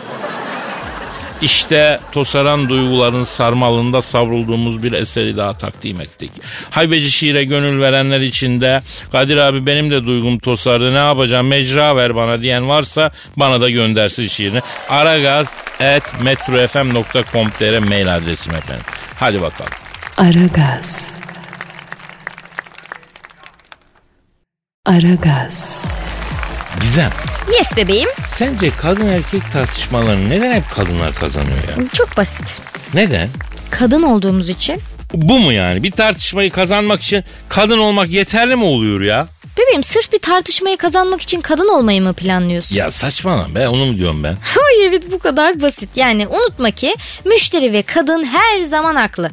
İşte 1.43 1.99
tosaran 2.13 2.69
duyguların 2.69 3.25
sarmalında 3.25 4.03
savrulduğumuz 4.03 4.83
bir 4.83 4.93
eseri 4.93 5.37
daha 5.37 5.59
takdim 5.59 6.01
ettik. 6.01 6.33
Haybeci 6.71 7.11
şiire 7.11 7.45
gönül 7.45 7.81
verenler 7.81 8.21
için 8.21 8.61
de 8.61 8.81
Kadir 9.13 9.37
abi 9.37 9.67
benim 9.67 9.91
de 9.91 10.05
duygum 10.05 10.39
tosardı 10.39 10.95
ne 10.95 10.99
yapacağım 10.99 11.47
mecra 11.47 11.97
ver 11.97 12.17
bana 12.17 12.43
diyen 12.43 12.69
varsa 12.69 13.11
bana 13.37 13.61
da 13.61 13.71
göndersin 13.71 14.29
şiirini. 14.29 14.59
aragaz.metrofm.com.tr 14.89 17.79
mail 17.79 18.17
adresim 18.17 18.55
efendim. 18.55 18.85
Hadi 19.21 19.43
bakalım. 19.43 19.73
Aragaz. 20.17 21.15
Aragaz. 24.87 25.83
Gizem 26.81 27.11
Yes 27.59 27.77
bebeğim. 27.77 28.09
sence 28.39 28.71
kadın 28.71 29.07
erkek 29.07 29.53
tartışmalarını 29.53 30.31
neden 30.31 30.53
hep 30.53 30.71
kadınlar 30.75 31.15
kazanıyor 31.15 31.57
ya? 31.57 31.85
Çok 31.93 32.17
basit. 32.17 32.61
Neden? 32.95 33.29
Kadın 33.71 34.03
olduğumuz 34.03 34.49
için. 34.49 34.81
Bu 35.15 35.39
mu 35.39 35.53
yani? 35.53 35.83
Bir 35.83 35.91
tartışmayı 35.91 36.51
kazanmak 36.51 37.03
için 37.03 37.25
kadın 37.49 37.79
olmak 37.79 38.09
yeterli 38.11 38.57
mi 38.57 38.65
oluyor 38.65 39.01
ya? 39.01 39.27
Bebeğim 39.59 39.83
sırf 39.85 40.13
bir 40.13 40.19
tartışmayı 40.19 40.77
kazanmak 40.77 41.21
için 41.21 41.41
kadın 41.41 41.69
olmayı 41.79 42.03
mı 42.03 42.13
planlıyorsun? 42.15 42.77
Ya 42.77 42.91
saçmalama 42.91 43.55
be 43.55 43.69
onu 43.69 43.87
mu 43.87 43.97
diyorum 43.97 44.25
ben? 44.25 44.33
Ay 44.69 44.87
evet 44.87 45.03
bu 45.13 45.19
kadar 45.19 45.63
basit. 45.63 45.91
Yani 45.97 46.27
unutma 46.29 46.71
ki 46.71 46.95
müşteri 47.25 47.73
ve 47.73 47.83
kadın 47.83 48.25
her 48.25 48.59
zaman 48.65 48.95
haklı. 48.97 49.31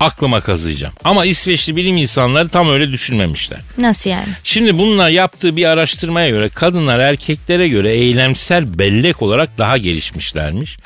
Aklıma 0.00 0.40
kazıyacağım. 0.40 0.94
Ama 1.04 1.26
İsveçli 1.26 1.76
bilim 1.76 1.96
insanları 1.96 2.48
tam 2.48 2.68
öyle 2.68 2.88
düşünmemişler. 2.88 3.58
Nasıl 3.78 4.10
yani? 4.10 4.28
Şimdi 4.44 4.78
bunlar 4.78 5.08
yaptığı 5.08 5.56
bir 5.56 5.64
araştırmaya 5.64 6.28
göre 6.28 6.48
kadınlar 6.48 6.98
erkeklere 6.98 7.68
göre 7.68 7.92
eylemsel 7.92 8.78
bellek 8.78 9.22
olarak 9.22 9.58
daha 9.58 9.76
gelişmişlermiş. 9.76 10.76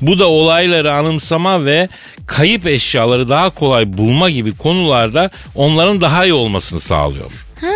Bu 0.00 0.18
da 0.18 0.26
olayları 0.28 0.92
anımsama 0.94 1.64
ve 1.64 1.88
kayıp 2.26 2.66
eşyaları 2.66 3.28
daha 3.28 3.50
kolay 3.50 3.98
bulma 3.98 4.30
gibi 4.30 4.56
konularda 4.56 5.30
onların 5.54 6.00
daha 6.00 6.24
iyi 6.24 6.34
olmasını 6.34 6.80
sağlıyor. 6.80 7.30
Ha 7.60 7.66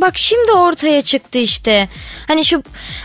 bak 0.00 0.18
şimdi 0.18 0.52
ortaya 0.52 1.02
çıktı 1.02 1.38
işte. 1.38 1.88
Hani 2.28 2.44
şu 2.44 2.56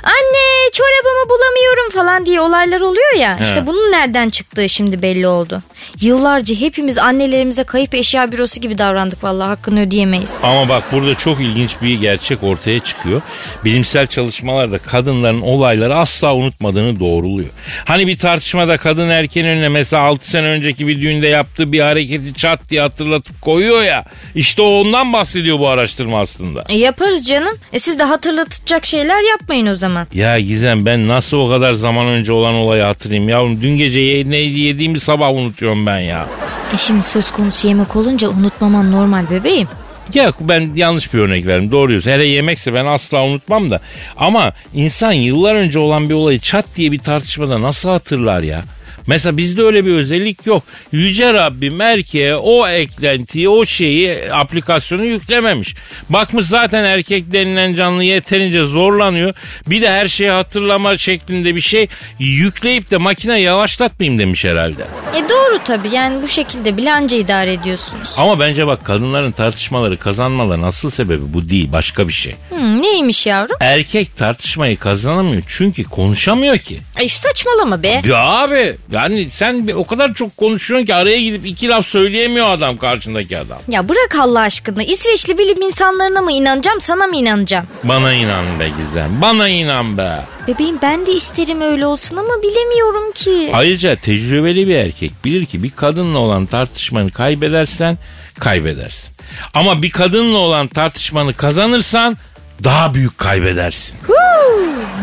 anne 0.04 0.72
çorabımı 0.74 1.30
bulamıyorum 1.30 1.90
falan 1.94 2.26
diye 2.26 2.42
olaylar 2.42 2.82
oluyor 2.82 3.16
ya. 3.20 3.38
İşte 3.42 3.68
bunun 3.68 3.92
nereden 3.92 4.30
çıktığı 4.30 4.70
şimdi 4.70 5.02
belli 5.02 5.28
oldu. 5.28 5.62
Yıllarca 6.02 6.56
hepimiz 6.56 6.98
annelerimize 6.98 7.64
kayıp 7.64 7.96
eşya 7.96 8.32
bürosu 8.32 8.62
gibi 8.62 8.78
davrandık 8.78 9.24
vallahi 9.24 9.48
hakkını 9.48 9.82
ödeyemeyiz. 9.82 10.40
Ama 10.44 10.70
bak 10.70 10.84
burada 10.92 11.16
çok 11.16 11.42
ilginç 11.42 11.72
bir 11.82 12.00
gerçek 12.00 12.44
ortaya 12.44 12.80
çıkıyor. 12.80 13.22
Bilimsel 13.66 14.08
çalışmalarda 14.08 14.78
kadınların 14.78 15.42
olayları 15.42 15.96
asla 15.96 16.36
unutmadığını 16.36 17.00
doğruluyor. 17.00 17.50
Hani 17.86 18.08
bir 18.08 18.18
tartışmada 18.18 18.78
kadın 18.78 19.10
erkeğin 19.10 19.48
önüne 19.48 19.70
mesela 19.70 20.04
6 20.04 20.30
sene 20.30 20.48
önceki 20.48 20.88
bir 20.88 21.02
düğünde 21.02 21.28
yaptığı 21.28 21.72
bir 21.72 21.80
hareketi 21.80 22.34
çat 22.34 22.60
diye 22.70 22.82
hatırlatıp 22.82 23.42
koyuyor 23.42 23.84
ya. 23.84 24.04
İşte 24.36 24.62
ondan 24.62 25.14
bahsediyor 25.14 25.60
bu 25.60 25.70
araştırma 25.70 26.20
aslında. 26.20 26.64
E 26.70 26.78
yaparız 26.78 27.28
canım. 27.28 27.58
E 27.74 27.80
siz 27.80 28.00
de 28.00 28.04
hatırlatacak 28.04 28.86
şeyler 28.86 29.30
yapmayın 29.32 29.68
o 29.68 29.76
zaman. 29.76 30.08
Ya 30.14 30.40
Gizem 30.40 30.86
ben 30.86 31.08
nasıl 31.08 31.38
o 31.38 31.50
kadar 31.50 31.74
zaman 31.74 32.08
önce 32.08 32.34
olan 32.34 32.54
olayı 32.54 32.84
hatırlayayım 32.84 33.30
yavrum. 33.30 33.62
Dün 33.62 33.78
gece 33.78 34.00
ne 34.30 34.38
yediğimi 34.38 35.00
sabah 35.00 35.30
unutuyorum 35.34 35.75
ben 35.86 36.00
ya. 36.00 36.28
E 36.74 36.78
şimdi 36.78 37.02
söz 37.02 37.32
konusu 37.32 37.68
yemek 37.68 37.96
olunca 37.96 38.30
unutmaman 38.30 38.92
normal 38.92 39.30
bebeğim. 39.32 39.68
Ya 40.14 40.32
ben 40.40 40.72
yanlış 40.76 41.14
bir 41.14 41.20
örnek 41.20 41.48
verdim. 41.48 41.72
Doğru 41.72 41.90
diyorsun. 41.90 42.12
Hele 42.12 42.26
yemekse 42.26 42.74
ben 42.74 42.86
asla 42.86 43.24
unutmam 43.24 43.72
da. 43.72 43.80
Ama 44.18 44.54
insan 44.74 45.12
yıllar 45.12 45.56
önce 45.56 45.80
olan 45.80 46.10
bir 46.10 46.14
olayı 46.14 46.40
çat 46.40 46.66
diye 46.76 46.92
bir 46.92 47.00
tartışmada 47.00 47.62
nasıl 47.62 47.90
hatırlar 47.90 48.42
ya? 48.42 48.62
Mesela 49.08 49.38
bizde 49.38 49.64
öyle 49.64 49.86
bir 49.86 49.92
özellik 49.96 50.46
yok. 50.46 50.64
Yüce 50.92 51.34
Rabbim 51.34 51.82
erkeğe 51.82 52.36
o 52.36 52.68
eklentiyi, 52.68 53.50
o 53.50 53.66
şeyi, 53.66 54.34
aplikasyonu 54.34 55.06
yüklememiş. 55.06 55.76
Bakmış 56.10 56.46
zaten 56.46 56.84
erkek 56.84 57.34
denilen 57.34 57.76
canlı 57.76 58.04
yeterince 58.04 58.64
zorlanıyor. 58.64 59.34
Bir 59.68 59.82
de 59.82 59.92
her 59.92 60.08
şeyi 60.08 60.30
hatırlama 60.32 60.98
şeklinde 60.98 61.56
bir 61.56 61.62
şey 61.62 61.88
yükleyip 62.20 62.92
de 62.92 62.98
makine 62.98 63.42
yavaşlatmayayım 63.42 64.20
demiş 64.20 64.46
herhalde. 64.46 64.82
E 65.16 65.30
doğru 65.30 65.60
tabii 65.66 65.90
yani 65.90 66.24
bu 66.24 66.28
şekilde 66.28 66.78
bile 66.78 66.94
anca 66.94 67.18
idare 67.18 67.54
ediyorsunuz. 67.54 68.14
Ama 68.18 68.40
bence 68.40 68.68
bak 68.68 68.86
kadınların 68.86 69.32
tartışmaları 69.32 69.98
kazanmaların 69.98 70.64
asıl 70.64 70.90
sebebi 70.90 71.34
bu 71.34 71.50
değil 71.50 71.72
başka 71.72 72.08
bir 72.08 72.14
şey. 72.14 72.36
Hmm, 72.50 72.82
neymiş 72.82 73.26
yavrum? 73.26 73.56
Erkek 73.60 74.18
tartışmayı 74.18 74.78
kazanamıyor 74.78 75.44
çünkü 75.48 75.84
konuşamıyor 75.84 76.58
ki. 76.58 76.78
Ay 77.00 77.10
saçmalama 77.10 77.84
be. 77.84 78.02
Ya 78.06 78.18
abi 78.18 78.76
yani 78.96 79.28
sen 79.32 79.68
o 79.76 79.86
kadar 79.86 80.14
çok 80.14 80.38
konuşuyorsun 80.38 80.86
ki 80.86 80.96
araya 80.96 81.22
gidip 81.22 81.46
iki 81.46 81.68
laf 81.68 81.88
söyleyemiyor 81.88 82.50
adam 82.50 82.78
karşındaki 82.78 83.38
adam. 83.38 83.58
Ya 83.68 83.90
bırak 83.90 84.16
Allah 84.20 84.40
aşkına 84.40 84.84
İsveçli 84.84 85.38
bilim 85.38 85.62
insanlarına 85.62 86.22
mı 86.22 86.32
inanacağım 86.32 86.82
sana 86.82 87.08
mı 87.08 87.16
inanacağım? 87.16 87.68
Bana 87.84 88.14
inan 88.14 88.60
be 88.60 88.70
Gizem 88.70 89.22
bana 89.22 89.50
inan 89.50 89.98
be. 89.98 90.22
Bebeğim 90.48 90.78
ben 90.82 91.06
de 91.06 91.12
isterim 91.12 91.62
öyle 91.62 91.86
olsun 91.86 92.16
ama 92.18 92.34
bilemiyorum 92.44 93.12
ki. 93.12 93.50
Ayrıca 93.54 93.96
tecrübeli 93.96 94.68
bir 94.68 94.76
erkek 94.76 95.26
bilir 95.26 95.46
ki 95.46 95.64
bir 95.64 95.72
kadınla 95.72 96.20
olan 96.20 96.46
tartışmanı 96.46 97.12
kaybedersen 97.12 97.98
kaybedersin. 98.40 99.16
Ama 99.54 99.82
bir 99.82 99.92
kadınla 99.92 100.38
olan 100.38 100.68
tartışmanı 100.68 101.34
kazanırsan 101.34 102.18
daha 102.64 102.94
büyük 102.94 103.18
kaybedersin. 103.18 103.96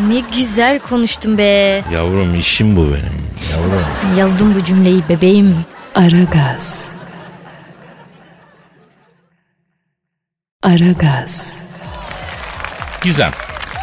Ne 0.08 0.20
güzel 0.36 0.78
konuştun 0.78 1.38
be. 1.38 1.82
Yavrum 1.92 2.34
işim 2.34 2.76
bu 2.76 2.86
benim 2.86 3.26
yavrum. 3.52 3.84
Yazdım 4.18 4.54
bu 4.54 4.64
cümleyi 4.64 5.02
bebeğim. 5.08 5.56
Aragaz. 5.94 6.92
Aragaz. 10.62 11.62
Gizem 13.04 13.30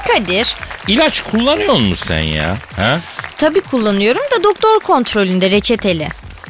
Kadir 0.07 0.55
ilaç 0.87 1.21
kullanıyor 1.23 1.73
musun 1.73 2.05
sen 2.07 2.19
ya? 2.19 2.57
Ha? 2.75 2.99
tabii 3.37 3.61
kullanıyorum 3.61 4.21
da 4.37 4.43
doktor 4.43 4.79
kontrolünde 4.79 5.51
reçeteli. 5.51 6.07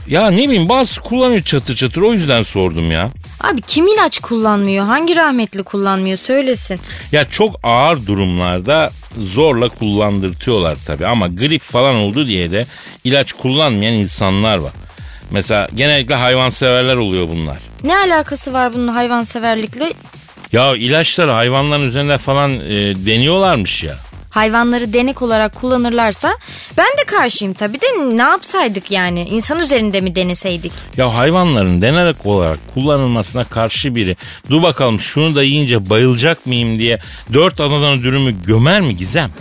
Ya 0.09 0.31
ne 0.31 0.43
bileyim 0.49 0.69
bazı 0.69 1.01
kullanıyor 1.01 1.41
çatır 1.41 1.75
çatır 1.75 2.01
o 2.01 2.13
yüzden 2.13 2.41
sordum 2.41 2.91
ya. 2.91 3.09
Abi 3.41 3.61
kim 3.61 3.87
ilaç 3.87 4.19
kullanmıyor? 4.19 4.85
Hangi 4.85 5.15
rahmetli 5.15 5.63
kullanmıyor 5.63 6.17
söylesin. 6.17 6.79
Ya 7.11 7.23
çok 7.23 7.59
ağır 7.63 8.05
durumlarda 8.05 8.89
zorla 9.17 9.69
kullandırtıyorlar 9.69 10.77
tabii 10.87 11.05
ama 11.07 11.27
grip 11.27 11.61
falan 11.61 11.95
oldu 11.95 12.27
diye 12.27 12.51
de 12.51 12.65
ilaç 13.03 13.33
kullanmayan 13.33 13.93
insanlar 13.93 14.57
var. 14.57 14.73
Mesela 15.31 15.67
genellikle 15.75 16.15
hayvanseverler 16.15 16.95
oluyor 16.95 17.27
bunlar. 17.29 17.57
Ne 17.83 17.97
alakası 17.97 18.53
var 18.53 18.73
bunun 18.73 18.87
hayvanseverlikle? 18.87 19.93
Ya 20.51 20.75
ilaçları 20.75 21.31
hayvanların 21.31 21.83
üzerinde 21.83 22.17
falan 22.17 22.59
e, 22.59 22.71
deniyorlarmış 23.05 23.83
ya. 23.83 23.95
Hayvanları 24.29 24.93
denek 24.93 25.21
olarak 25.21 25.55
kullanırlarsa 25.55 26.31
ben 26.77 26.87
de 26.99 27.03
karşıyım 27.05 27.53
tabii 27.53 27.81
de 27.81 27.87
ne 28.17 28.21
yapsaydık 28.21 28.91
yani? 28.91 29.23
İnsan 29.23 29.59
üzerinde 29.59 30.01
mi 30.01 30.15
deneseydik? 30.15 30.71
Ya 30.97 31.15
hayvanların 31.15 31.81
denerek 31.81 32.25
olarak 32.25 32.59
kullanılmasına 32.73 33.43
karşı 33.43 33.95
biri 33.95 34.15
dur 34.49 34.61
bakalım 34.61 34.99
şunu 34.99 35.35
da 35.35 35.43
yiyince 35.43 35.89
bayılacak 35.89 36.45
mıyım 36.45 36.79
diye 36.79 36.99
dört 37.33 37.61
anadan 37.61 38.03
dürümü 38.03 38.35
gömer 38.47 38.81
mi 38.81 38.97
Gizem? 38.97 39.31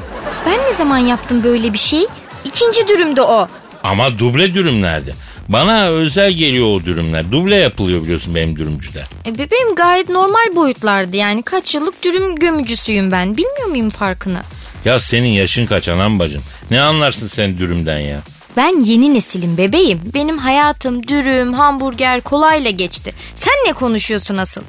Ben 0.47 0.59
ne 0.69 0.73
zaman 0.73 0.99
yaptım 0.99 1.45
böyle 1.45 1.73
bir 1.73 1.79
şey? 1.79 2.07
İkinci 2.45 2.89
dürümde 2.89 3.23
o. 3.23 3.49
Ama 3.83 4.19
duble 4.19 4.55
dürümlerde. 4.55 5.13
Bana 5.49 5.89
özel 5.89 6.33
geliyor 6.33 6.67
o 6.67 6.85
dürümler. 6.85 7.33
Duble 7.33 7.57
yapılıyor 7.57 8.03
biliyorsun 8.03 8.35
benim 8.35 8.57
dürümcüde. 8.57 9.03
E 9.27 9.39
bebeğim 9.39 9.75
gayet 9.77 10.09
normal 10.09 10.55
boyutlardı 10.57 11.17
yani. 11.17 11.43
Kaç 11.43 11.75
yıllık 11.75 12.03
dürüm 12.05 12.37
gömücüsüyüm 12.37 13.13
ben. 13.13 13.37
Bilmiyor 13.37 13.69
muyum 13.69 13.91
farkını? 13.91 14.41
Ya 14.85 14.99
senin 14.99 15.29
yaşın 15.29 15.67
kaç 15.67 15.89
anam 15.89 16.19
bacım? 16.19 16.43
Ne 16.71 16.81
anlarsın 16.81 17.27
sen 17.29 17.57
dürümden 17.57 17.99
ya? 17.99 18.21
Ben 18.57 18.85
yeni 18.85 19.15
nesilim 19.15 19.57
bebeğim. 19.59 20.01
Benim 20.15 20.39
hayatım 20.39 21.09
dürüm, 21.09 21.53
hamburger 21.53 22.21
kolayla 22.21 22.71
geçti. 22.71 23.15
Sen 23.35 23.55
ne 23.67 23.73
konuşuyorsun 23.73 24.37
asıl? 24.37 24.63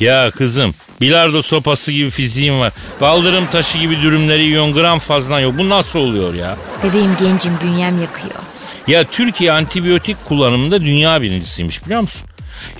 Ya 0.00 0.30
kızım 0.30 0.74
bilardo 1.00 1.42
sopası 1.42 1.92
gibi 1.92 2.10
fiziğin 2.10 2.60
var. 2.60 2.72
Kaldırım 3.00 3.46
taşı 3.46 3.78
gibi 3.78 4.00
dürümleri 4.02 4.42
yiyorsun 4.44 4.74
gram 4.74 4.98
fazla 4.98 5.40
yok. 5.40 5.54
Bu 5.58 5.68
nasıl 5.68 5.98
oluyor 5.98 6.34
ya? 6.34 6.56
Bebeğim 6.84 7.16
gencim 7.20 7.52
bünyem 7.64 8.00
yakıyor. 8.00 8.34
Ya 8.86 9.04
Türkiye 9.04 9.52
antibiyotik 9.52 10.24
kullanımında 10.24 10.82
dünya 10.82 11.22
birincisiymiş 11.22 11.84
biliyor 11.86 12.00
musun? 12.00 12.22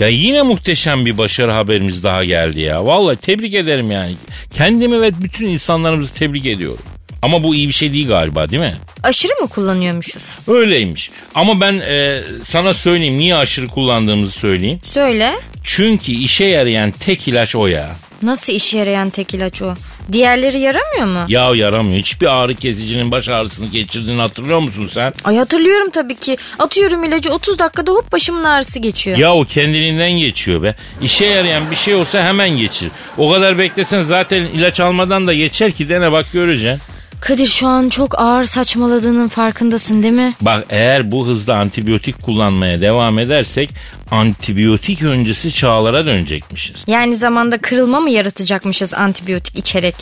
Ya 0.01 0.09
yine 0.09 0.43
muhteşem 0.43 1.07
bir 1.07 1.19
başarı 1.19 1.53
haberimiz 1.53 2.03
daha 2.05 2.25
geldi 2.25 2.61
ya. 2.61 2.87
Vallahi 2.87 3.17
tebrik 3.17 3.55
ederim 3.55 3.91
yani. 3.91 4.15
Kendimi 4.55 5.01
ve 5.01 5.23
bütün 5.23 5.47
insanlarımızı 5.47 6.15
tebrik 6.15 6.47
ediyorum. 6.47 6.83
Ama 7.23 7.43
bu 7.43 7.55
iyi 7.55 7.69
bir 7.69 7.73
şey 7.73 7.93
değil 7.93 8.09
galiba 8.09 8.51
değil 8.51 8.63
mi? 8.63 8.75
Aşırı 9.03 9.33
mı 9.43 9.49
kullanıyormuşuz? 9.49 10.23
Öyleymiş. 10.49 11.11
Ama 11.35 11.61
ben 11.61 11.75
e, 11.75 12.25
sana 12.49 12.75
söyleyeyim 12.75 13.19
niye 13.19 13.35
aşırı 13.37 13.69
kullandığımızı 13.69 14.33
söyleyeyim. 14.33 14.81
Söyle. 14.83 15.33
Çünkü 15.65 16.13
işe 16.13 16.45
yarayan 16.45 16.91
tek 16.91 17.29
ilaç 17.29 17.57
o 17.57 17.67
ya. 17.67 17.91
Nasıl 18.23 18.53
işe 18.53 18.79
yarayan 18.79 19.11
tek 19.11 19.35
ilaç 19.35 19.63
o? 19.63 19.75
Diğerleri 20.13 20.61
yaramıyor 20.61 21.07
mu? 21.07 21.25
Ya 21.29 21.51
yaramıyor. 21.55 21.99
Hiçbir 21.99 22.27
ağrı 22.27 22.55
kesicinin 22.55 23.11
baş 23.11 23.29
ağrısını 23.29 23.67
geçirdiğini 23.67 24.21
hatırlıyor 24.21 24.59
musun 24.61 24.91
sen? 24.93 25.13
Ay 25.25 25.37
hatırlıyorum 25.37 25.91
tabii 25.91 26.15
ki. 26.15 26.37
Atıyorum 26.59 27.05
ilacı 27.05 27.33
30 27.33 27.59
dakikada 27.59 27.91
hop 27.93 28.13
başımın 28.13 28.45
ağrısı 28.45 28.79
geçiyor. 28.79 29.19
Ya 29.19 29.35
o 29.35 29.45
kendiliğinden 29.45 30.13
geçiyor 30.13 30.63
be. 30.63 30.75
İşe 31.03 31.27
yarayan 31.27 31.71
bir 31.71 31.77
şey 31.77 31.95
olsa 31.95 32.23
hemen 32.25 32.51
geçir. 32.51 32.91
O 33.19 33.31
kadar 33.33 33.59
beklesen 33.59 34.01
zaten 34.01 34.43
ilaç 34.43 34.81
almadan 34.81 35.27
da 35.27 35.35
geçer 35.35 35.73
ki 35.73 35.89
dene 35.89 36.13
bak 36.13 36.27
göreceksin. 36.33 36.81
Kadir 37.21 37.47
şu 37.47 37.67
an 37.67 37.89
çok 37.89 38.19
ağır 38.19 38.45
saçmaladığının 38.45 39.29
farkındasın 39.29 40.03
değil 40.03 40.15
mi? 40.15 40.35
Bak 40.41 40.65
eğer 40.71 41.11
bu 41.11 41.27
hızda 41.27 41.57
antibiyotik 41.57 42.23
kullanmaya 42.23 42.81
devam 42.81 43.19
edersek 43.19 43.71
antibiyotik 44.11 45.03
öncesi 45.03 45.53
çağlara 45.53 46.07
dönecekmişiz. 46.07 46.85
Yani 46.87 47.17
zamanda 47.17 47.59
kırılma 47.59 48.01
mı 48.01 48.11
yaratacakmışız 48.11 48.95
antibiyotik 48.95 49.59
içerek? 49.59 49.95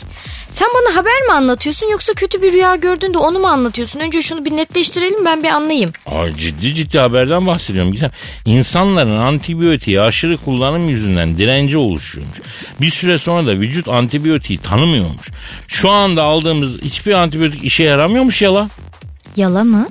Sen 0.49 0.67
bana 0.75 0.95
haber 0.95 1.21
mi 1.27 1.33
anlatıyorsun 1.33 1.91
yoksa 1.91 2.13
kötü 2.13 2.41
bir 2.41 2.53
rüya 2.53 2.75
gördün 2.75 3.13
de 3.13 3.17
onu 3.17 3.39
mu 3.39 3.47
anlatıyorsun? 3.47 3.99
Önce 3.99 4.21
şunu 4.21 4.45
bir 4.45 4.51
netleştirelim 4.51 5.25
ben 5.25 5.43
bir 5.43 5.49
anlayayım. 5.49 5.91
Ay, 6.05 6.33
ciddi 6.35 6.73
ciddi 6.73 6.99
haberden 6.99 7.47
bahsediyorum. 7.47 7.91
Güzel. 7.91 8.09
İnsanların 8.45 9.17
antibiyotiği 9.17 10.01
aşırı 10.01 10.37
kullanım 10.37 10.89
yüzünden 10.89 11.37
direnci 11.37 11.77
oluşuyormuş. 11.77 12.37
Bir 12.81 12.89
süre 12.89 13.17
sonra 13.17 13.47
da 13.47 13.51
vücut 13.51 13.87
antibiyotiği 13.87 14.57
tanımıyormuş. 14.59 15.27
Şu 15.67 15.89
anda 15.89 16.23
aldığımız 16.23 16.81
hiçbir 16.81 17.11
antibiyotik 17.11 17.63
işe 17.63 17.83
yaramıyormuş 17.83 18.41
yala. 18.41 18.69
Yala 19.35 19.63
mı? 19.63 19.89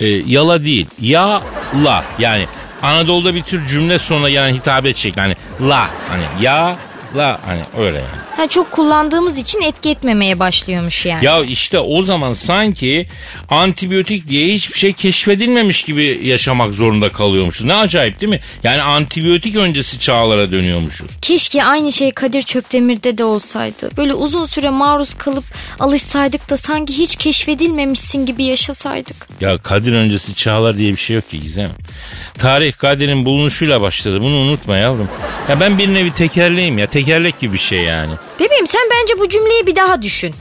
Ee, 0.00 0.06
yala 0.06 0.64
değil. 0.64 0.86
Ya 1.00 1.42
la 1.84 2.04
yani 2.18 2.46
Anadolu'da 2.82 3.34
bir 3.34 3.42
tür 3.42 3.66
cümle 3.66 3.98
sonuna 3.98 4.30
gelen 4.30 4.54
hitabet 4.54 4.96
şekli. 4.96 5.20
Hani 5.20 5.34
la 5.60 5.90
hani 6.08 6.44
ya 6.44 6.76
la 7.16 7.40
hani 7.46 7.60
öyle 7.78 7.96
yani. 7.98 8.20
Ha, 8.36 8.46
çok 8.48 8.70
kullandığımız 8.70 9.38
için 9.38 9.60
etki 9.60 9.90
etmemeye 9.90 10.38
başlıyormuş 10.38 11.06
yani. 11.06 11.24
Ya 11.24 11.44
işte 11.44 11.78
o 11.78 12.02
zaman 12.02 12.34
sanki 12.34 13.06
antibiyotik 13.48 14.28
diye 14.28 14.54
hiçbir 14.54 14.78
şey 14.78 14.92
keşfedilmemiş 14.92 15.82
gibi 15.82 16.20
yaşamak 16.24 16.74
zorunda 16.74 17.08
kalıyormuşuz. 17.08 17.66
Ne 17.66 17.74
acayip 17.74 18.20
değil 18.20 18.30
mi? 18.30 18.40
Yani 18.64 18.82
antibiyotik 18.82 19.56
öncesi 19.56 19.98
çağlara 19.98 20.52
dönüyormuşuz. 20.52 21.06
Keşke 21.22 21.64
aynı 21.64 21.92
şey 21.92 22.10
Kadir 22.10 22.42
Çöpdemir'de 22.42 23.18
de 23.18 23.24
olsaydı. 23.24 23.90
Böyle 23.96 24.14
uzun 24.14 24.46
süre 24.46 24.70
maruz 24.70 25.14
kalıp 25.14 25.44
alışsaydık 25.80 26.50
da 26.50 26.56
sanki 26.56 26.98
hiç 26.98 27.16
keşfedilmemişsin 27.16 28.26
gibi 28.26 28.44
yaşasaydık. 28.44 29.16
Ya 29.40 29.58
Kadir 29.58 29.92
öncesi 29.92 30.34
çağlar 30.34 30.78
diye 30.78 30.92
bir 30.92 31.00
şey 31.00 31.16
yok 31.16 31.30
ki 31.30 31.40
Gizem. 31.40 31.70
Tarih 32.38 32.72
Kadir'in 32.72 33.24
bulunuşuyla 33.24 33.80
başladı. 33.80 34.18
Bunu 34.22 34.36
unutma 34.36 34.76
yavrum. 34.76 35.08
Ya 35.48 35.60
ben 35.60 35.78
bir 35.78 35.94
nevi 35.94 36.10
tekerleğim 36.14 36.78
ya. 36.78 36.86
Tekerlek 37.00 37.38
gibi 37.38 37.52
bir 37.52 37.58
şey 37.58 37.78
yani. 37.82 38.12
Bebeğim 38.40 38.66
sen 38.66 38.80
bence 38.90 39.18
bu 39.20 39.28
cümleyi 39.28 39.66
bir 39.66 39.76
daha 39.76 40.02
düşün. 40.02 40.34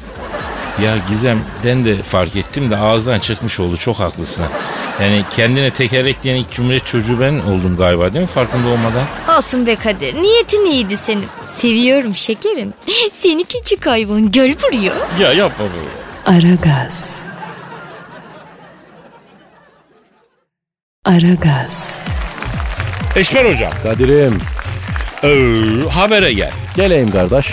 Ya 0.83 0.95
Gizem 1.09 1.39
ben 1.65 1.85
de 1.85 2.03
fark 2.03 2.35
ettim 2.35 2.71
de 2.71 2.75
ağızdan 2.77 3.19
çıkmış 3.19 3.59
oldu. 3.59 3.77
Çok 3.77 3.99
haklısın. 3.99 4.43
ha. 4.43 4.49
Yani 5.01 5.23
kendine 5.35 5.71
tekerlek 5.71 6.23
diyen 6.23 6.35
ilk 6.35 6.51
cumhuriyet 6.53 6.85
çocuğu 6.85 7.19
ben 7.19 7.33
oldum 7.33 7.77
galiba 7.77 8.13
değil 8.13 8.21
mi? 8.21 8.27
Farkında 8.31 8.67
olmadan. 8.67 9.05
Olsun 9.37 9.67
be 9.67 9.75
Kadir. 9.75 10.21
Niyetin 10.21 10.65
iyiydi 10.65 10.97
senin. 10.97 11.25
Seviyorum 11.47 12.15
şekerim. 12.15 12.73
Seni 13.11 13.43
küçük 13.43 13.85
hayvan 13.85 14.31
gel 14.31 14.55
buraya. 14.63 14.93
Ya 15.19 15.33
yapma 15.33 15.65
böyle. 15.65 16.37
Aragaz. 16.37 17.19
Aragaz. 21.05 21.99
Eşmer 23.15 23.45
hocam. 23.45 23.71
Kadir'im 23.83 24.41
ee, 25.23 25.89
habere 25.89 26.33
gel. 26.33 26.51
geleyim 26.75 27.11
kardeş. 27.11 27.47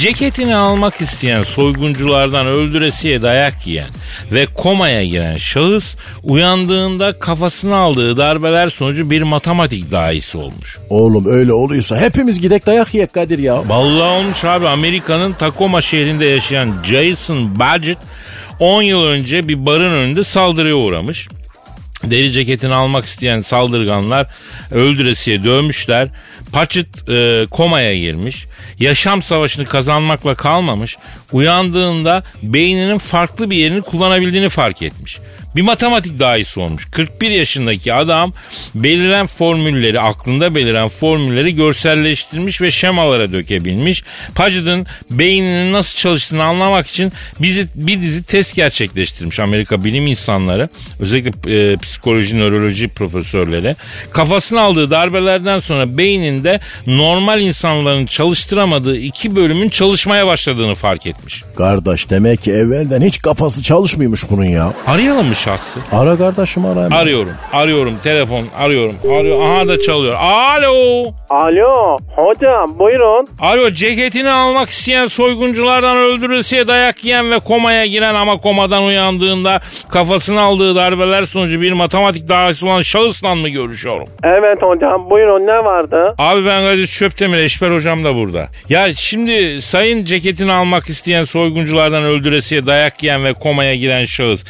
Ceketini 0.00 0.56
almak 0.56 1.00
isteyen 1.00 1.42
soygunculardan 1.42 2.46
öldüresiye 2.46 3.22
dayak 3.22 3.66
yiyen 3.66 3.88
ve 4.32 4.46
komaya 4.46 5.04
giren 5.04 5.36
şahıs 5.36 5.94
uyandığında 6.22 7.12
kafasına 7.12 7.76
aldığı 7.76 8.16
darbeler 8.16 8.70
sonucu 8.70 9.10
bir 9.10 9.22
matematik 9.22 9.90
dahisi 9.90 10.38
olmuş. 10.38 10.78
Oğlum 10.90 11.26
öyle 11.26 11.52
oluyorsa 11.52 12.00
hepimiz 12.00 12.40
gidek 12.40 12.66
dayak 12.66 12.94
yiyek 12.94 13.12
Kadir 13.12 13.38
ya. 13.38 13.68
Vallahi 13.68 14.20
olmuş 14.20 14.44
abi 14.44 14.68
Amerika'nın 14.68 15.32
Tacoma 15.32 15.80
şehrinde 15.80 16.26
yaşayan 16.26 16.74
Jason 16.84 17.58
Badgett 17.58 17.98
10 18.60 18.82
yıl 18.82 19.04
önce 19.04 19.48
bir 19.48 19.66
barın 19.66 19.92
önünde 19.92 20.24
saldırıya 20.24 20.74
uğramış. 20.74 21.28
Deri 22.04 22.32
ceketini 22.32 22.74
almak 22.74 23.04
isteyen 23.04 23.40
saldırganlar 23.40 24.26
öldüresiye 24.70 25.42
dövmüşler. 25.42 26.08
Paçıt 26.52 27.08
e, 27.08 27.46
komaya 27.50 27.96
girmiş. 27.96 28.46
Yaşam 28.78 29.22
savaşını 29.22 29.64
kazanmakla 29.64 30.34
kalmamış. 30.34 30.96
Uyandığında 31.32 32.22
beyninin 32.42 32.98
farklı 32.98 33.50
bir 33.50 33.56
yerini 33.56 33.82
kullanabildiğini 33.82 34.48
fark 34.48 34.82
etmiş. 34.82 35.18
Bir 35.56 35.62
matematik 35.62 36.18
dahisi 36.18 36.60
olmuş. 36.60 36.88
41 36.90 37.30
yaşındaki 37.30 37.94
adam 37.94 38.32
beliren 38.74 39.26
formülleri, 39.26 40.00
aklında 40.00 40.54
beliren 40.54 40.88
formülleri 40.88 41.54
görselleştirmiş 41.54 42.60
ve 42.60 42.70
şemalara 42.70 43.32
dökebilmiş. 43.32 44.04
Paget'ın 44.34 44.86
beyninin 45.10 45.72
nasıl 45.72 45.96
çalıştığını 45.96 46.44
anlamak 46.44 46.86
için 46.86 47.12
bizi, 47.40 47.68
bir 47.74 48.00
dizi 48.00 48.22
test 48.22 48.56
gerçekleştirmiş 48.56 49.40
Amerika 49.40 49.84
bilim 49.84 50.06
insanları. 50.06 50.68
Özellikle 51.00 51.52
e, 51.52 51.76
psikoloji, 51.76 52.38
nöroloji 52.38 52.88
profesörleri. 52.88 53.76
Kafasına 54.12 54.60
aldığı 54.60 54.90
darbelerden 54.90 55.60
sonra 55.60 55.98
beyninde 55.98 56.60
normal 56.86 57.40
insanların 57.40 58.06
çalıştıramadığı 58.06 58.96
iki 58.96 59.36
bölümün 59.36 59.68
çalışmaya 59.68 60.26
başladığını 60.26 60.74
fark 60.74 61.06
etmiş. 61.06 61.42
Kardeş 61.56 62.10
demek 62.10 62.42
ki 62.42 62.52
evvelden 62.52 63.02
hiç 63.02 63.22
kafası 63.22 63.62
çalışmıyormuş 63.62 64.30
bunun 64.30 64.44
ya. 64.44 64.74
Arayalım 64.86 65.26
mı 65.26 65.34
şahsı? 65.44 65.80
Ara 65.92 66.16
kardeşim 66.18 66.64
ara. 66.64 66.84
hemen. 66.84 66.96
Arıyorum, 66.96 67.32
arıyorum, 67.52 67.94
telefon 68.02 68.44
arıyorum, 68.58 68.96
arıyor. 69.20 69.42
Aha 69.42 69.68
da 69.68 69.80
çalıyor. 69.80 70.14
Alo, 70.20 71.04
Alo 71.30 71.96
hocam 72.16 72.78
buyurun. 72.78 73.26
alo 73.40 73.70
ceketini 73.70 74.30
almak 74.30 74.68
isteyen 74.68 75.06
soygunculardan 75.06 75.96
öldürülseye 75.96 76.68
dayak 76.68 77.04
yiyen 77.04 77.30
ve 77.30 77.38
komaya 77.38 77.86
giren 77.86 78.14
ama 78.14 78.36
komadan 78.36 78.82
uyandığında 78.82 79.60
kafasına 79.88 80.40
aldığı 80.40 80.74
darbeler 80.74 81.24
sonucu 81.24 81.60
bir 81.60 81.72
matematik 81.72 82.28
dahisi 82.28 82.66
olan 82.66 82.82
şahısla 82.82 83.34
mı 83.34 83.48
görüşüyorum? 83.48 84.08
Evet 84.24 84.62
hocam 84.62 85.10
buyurun 85.10 85.46
ne 85.46 85.64
vardı? 85.64 86.14
Abi 86.18 86.46
ben 86.46 86.62
Kadir 86.62 86.86
Çöptemir, 86.86 87.38
Eşber 87.38 87.70
hocam 87.70 88.04
da 88.04 88.14
burada. 88.14 88.48
Ya 88.68 88.94
şimdi 88.94 89.62
sayın 89.62 90.04
ceketini 90.04 90.52
almak 90.52 90.88
isteyen 90.88 91.24
soygunculardan 91.24 92.02
öldüresiye 92.04 92.66
dayak 92.66 93.02
yiyen 93.02 93.24
ve 93.24 93.32
komaya 93.32 93.74
giren 93.74 94.04
şahıs 94.04 94.44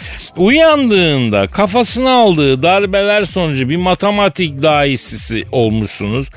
uyandığında 0.91 1.47
kafasına 1.47 2.11
aldığı 2.11 2.63
darbeler 2.63 3.25
sonucu 3.25 3.69
bir 3.69 3.77
matematik 3.77 4.63
dahisisi 4.63 5.45
olmuşsunuz. 5.53 6.29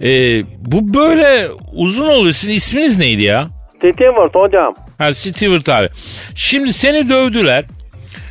Ee, 0.00 0.42
bu 0.44 0.94
böyle 0.94 1.48
uzun 1.72 2.08
oluyor. 2.08 2.32
Sizin 2.32 2.52
isminiz 2.52 2.98
neydi 2.98 3.22
ya? 3.22 3.48
Stewart 3.76 4.34
hocam. 4.34 4.74
Ha 4.98 5.14
Stewart 5.14 5.68
abi. 5.68 5.88
Şimdi 6.34 6.72
seni 6.72 7.08
dövdüler. 7.08 7.64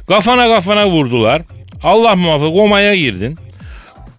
Kafana 0.07 0.47
kafana 0.47 0.87
vurdular. 0.87 1.41
Allah 1.83 2.15
muhafaza 2.15 2.51
komaya 2.53 2.95
girdin. 2.95 3.37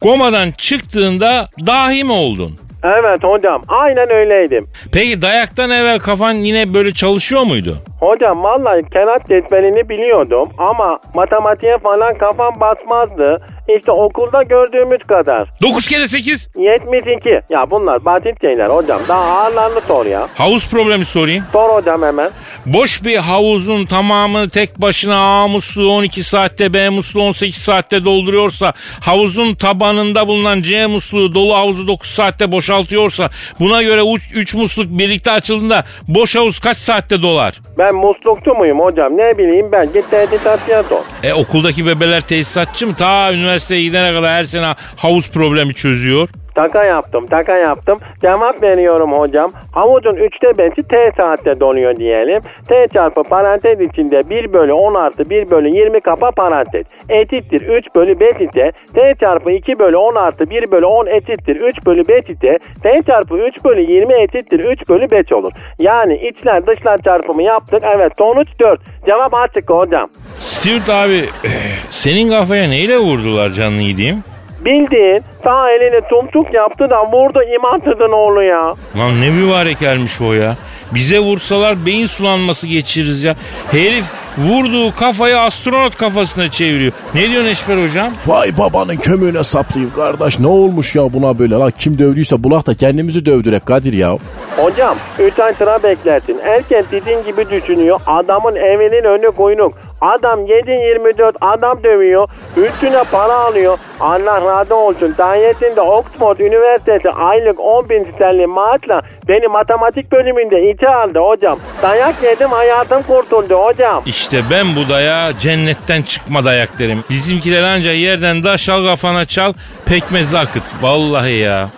Komadan 0.00 0.52
çıktığında 0.59 1.48
dahi 1.66 2.04
mi 2.04 2.12
oldun? 2.12 2.59
Evet 2.87 3.25
hocam 3.25 3.62
aynen 3.68 4.12
öyleydim. 4.12 4.68
Peki 4.92 5.22
dayaktan 5.22 5.70
evvel 5.70 5.99
kafan 5.99 6.33
yine 6.35 6.75
böyle 6.75 6.90
çalışıyor 6.92 7.42
muydu? 7.42 7.79
Hocam 8.01 8.42
vallahi 8.42 8.83
kenat 8.92 9.29
cetvelini 9.29 9.88
biliyordum 9.88 10.49
ama 10.59 10.99
matematiğe 11.14 11.79
falan 11.79 12.18
kafam 12.18 12.61
basmazdı. 12.61 13.42
İşte 13.68 13.92
okulda 13.92 14.42
gördüğümüz 14.42 15.02
kadar. 15.07 15.48
9 15.62 15.88
kere 15.88 16.09
8. 16.09 16.48
72. 16.57 17.40
Ya 17.50 17.70
bunlar 17.70 18.05
basit 18.05 18.40
şeyler 18.40 18.70
hocam. 18.70 19.00
Daha 19.09 19.24
ağırlarını 19.24 19.81
sor 19.81 20.07
ya. 20.07 20.29
Havuz 20.35 20.70
problemi 20.70 21.05
sorayım. 21.05 21.44
Sor 21.52 21.70
hocam 21.70 22.02
hemen. 22.02 22.31
Boş 22.66 23.05
bir 23.05 23.16
havuzun 23.16 23.87
tamamını 23.87 24.50
tek 24.50 24.83
başına 24.83 25.42
A 25.42 25.48
musluğu 25.48 25.92
12 25.92 26.24
saatte 26.24 26.72
B 26.74 26.88
musluğu 26.88 27.22
18 27.22 27.62
saatte 27.62 28.05
dolduruyorsa 28.05 28.72
havuzun 29.00 29.55
tabanında 29.55 30.26
bulunan 30.29 30.61
C 30.62 30.87
musluğu 30.87 31.35
dolu 31.35 31.55
havuzu 31.57 31.88
9 31.88 32.11
saatte 32.11 32.52
boşaltıyorsa 32.52 33.31
buna 33.61 33.83
göre 33.83 34.00
3 34.35 34.55
musluk 34.55 34.87
birlikte 34.98 35.31
açıldığında 35.31 35.85
boş 36.09 36.37
havuz 36.37 36.59
kaç 36.61 36.76
saatte 36.76 37.22
dolar? 37.22 37.55
Ben 37.79 37.94
muslukçu 37.94 38.55
muyum 38.55 38.81
hocam? 38.81 39.16
Ne 39.16 39.38
bileyim 39.38 39.72
ben. 39.72 39.92
Git 39.92 40.11
tesisatçıya 40.11 40.83
sor. 40.83 41.00
E 41.22 41.35
okuldaki 41.35 41.87
bebeler 41.87 42.20
tesisatçı 42.20 42.87
mı? 42.87 42.94
Ta 42.98 43.33
üniversiteye 43.56 43.82
gidene 43.82 44.12
kadar 44.14 44.34
her 44.34 44.44
sene 44.44 44.74
havuz 44.96 45.30
problemi 45.30 45.74
çözüyor. 45.74 46.28
Taka 46.56 46.84
yaptım, 46.84 47.26
taka 47.26 47.56
yaptım. 47.56 47.98
Cevap 48.20 48.62
veriyorum 48.62 49.12
hocam. 49.12 49.52
Havucun 49.72 50.16
üçte 50.16 50.58
beşi 50.58 50.82
T 50.82 51.12
saatte 51.16 51.60
donuyor 51.60 51.96
diyelim. 51.96 52.42
T 52.68 52.88
çarpı 52.92 53.22
parantez 53.22 53.80
içinde 53.80 54.30
1 54.30 54.52
bölü 54.52 54.72
10 54.72 54.94
artı 54.94 55.30
1 55.30 55.50
bölü 55.50 55.68
20 55.68 56.00
kapa 56.00 56.30
parantez. 56.30 56.86
Eşittir 57.08 57.62
3 57.62 57.94
bölü 57.94 58.20
5 58.20 58.40
ise 58.40 58.72
T 58.94 59.14
çarpı 59.20 59.50
2 59.50 59.78
bölü 59.78 59.96
10 59.96 60.14
artı 60.14 60.50
1 60.50 60.70
bölü 60.70 60.86
10 60.86 61.06
eşittir 61.06 61.56
3 61.56 61.86
bölü 61.86 62.08
5 62.08 62.30
ise 62.30 62.58
T 62.82 63.02
çarpı 63.06 63.38
3 63.38 63.64
bölü 63.64 63.92
20 63.92 64.14
eşittir 64.14 64.60
3 64.60 64.88
bölü 64.88 65.10
5 65.10 65.32
olur. 65.32 65.52
Yani 65.78 66.16
içler 66.28 66.66
dışlar 66.66 66.98
çarpımı 67.02 67.42
yaptık. 67.42 67.82
Evet 67.96 68.12
sonuç 68.18 68.48
4. 68.60 68.80
Cevap 69.06 69.34
açık 69.34 69.70
hocam. 69.70 70.08
Stuart 70.38 70.88
abi 70.90 71.24
eh, 71.44 71.50
senin 71.90 72.30
kafaya 72.30 72.68
neyle 72.68 72.98
vurdular 72.98 73.50
canlı 73.50 73.82
yediğim? 73.82 74.36
Bildiğin 74.66 75.22
sağ 75.44 75.70
elini 75.70 76.00
tumtuk 76.09 76.55
yaptı 76.55 76.90
da 76.90 77.12
vurdu 77.12 77.42
iman 77.55 78.12
oğlu 78.12 78.42
ya. 78.42 78.74
Lan 78.98 79.20
ne 79.20 79.31
mübarekelmiş 79.31 80.20
o 80.20 80.33
ya. 80.33 80.57
Bize 80.94 81.18
vursalar 81.18 81.86
beyin 81.86 82.07
sulanması 82.07 82.66
geçiririz 82.66 83.24
ya. 83.24 83.34
Herif 83.70 84.05
vurduğu 84.38 84.95
kafayı 84.95 85.40
astronot 85.40 85.97
kafasına 85.97 86.51
çeviriyor. 86.51 86.93
Ne 87.14 87.30
diyorsun 87.30 87.51
Eşber 87.51 87.88
hocam? 87.88 88.12
Vay 88.26 88.59
babanın 88.59 88.97
kömüğüne 88.97 89.43
saplayayım 89.43 89.95
kardeş. 89.95 90.38
Ne 90.38 90.47
olmuş 90.47 90.95
ya 90.95 91.12
buna 91.12 91.38
böyle? 91.38 91.55
La 91.55 91.70
kim 91.70 91.99
dövdüyse 91.99 92.45
bulak 92.45 92.66
da 92.66 92.74
kendimizi 92.74 93.26
dövdürek 93.26 93.66
Kadir 93.66 93.93
ya. 93.93 94.16
Hocam 94.57 94.97
3 95.18 95.38
ay 95.38 95.55
sıra 95.55 95.82
beklersin. 95.82 96.38
Erken 96.38 96.84
dediğin 96.93 97.24
gibi 97.24 97.51
düşünüyor. 97.51 98.01
Adamın 98.07 98.57
evinin 98.57 99.05
önü 99.05 99.32
koyunuk. 99.32 99.74
Adam 100.01 100.47
7-24 100.47 101.32
adam 101.40 101.82
dövüyor. 101.84 102.28
Üstüne 102.57 103.05
para 103.12 103.34
alıyor. 103.34 103.78
Allah 104.01 104.40
razı 104.40 104.74
olsun. 104.74 105.14
Dayetinde 105.18 105.80
Oxford 105.80 106.38
Üniversitesi 106.38 107.11
aylık 107.11 107.61
10 107.61 107.88
bin 107.88 108.05
sterlin 108.14 108.51
maaşla 108.51 109.03
beni 109.28 109.49
matematik 109.49 110.12
bölümünde 110.12 110.70
içe 110.70 110.88
aldı 110.88 111.18
hocam. 111.18 111.59
Dayak 111.82 112.22
yedim 112.22 112.51
hayatım 112.51 113.03
kurtuldu 113.03 113.55
hocam. 113.55 114.03
İşte 114.07 114.42
ben 114.51 114.76
bu 114.76 114.88
dayağa 114.88 115.38
cennetten 115.38 116.03
çıkma 116.03 116.44
dayak 116.44 116.78
derim. 116.78 117.05
Bizimkiler 117.11 117.62
ancak 117.62 117.97
yerden 117.97 118.44
daş 118.44 118.68
al 118.68 118.84
kafana 118.84 119.24
çal 119.24 119.53
pekmez 119.86 120.34
akıt. 120.34 120.62
Vallahi 120.82 121.32
ya. 121.38 121.68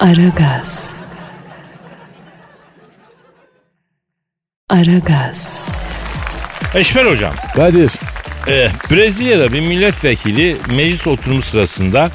Aragaz. 0.00 1.00
Aragaz. 4.70 5.68
Eşber 6.74 7.06
hocam. 7.06 7.34
Kadir. 7.56 7.90
eh, 8.48 8.70
Brezilya'da 8.90 9.52
bir 9.52 9.60
milletvekili 9.60 10.56
meclis 10.76 11.06
oturumu 11.06 11.42
sırasında 11.42 12.10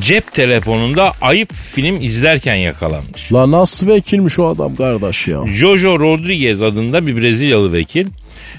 cep 0.00 0.32
telefonunda 0.34 1.12
ayıp 1.20 1.52
film 1.74 2.00
izlerken 2.02 2.54
yakalanmış. 2.54 3.32
La 3.32 3.50
nasıl 3.50 3.88
vekilmiş 3.88 4.38
o 4.38 4.48
adam 4.48 4.76
kardeş 4.76 5.28
ya? 5.28 5.46
Jojo 5.46 5.98
Rodriguez 6.00 6.62
adında 6.62 7.06
bir 7.06 7.16
Brezilyalı 7.22 7.72
vekil 7.72 8.06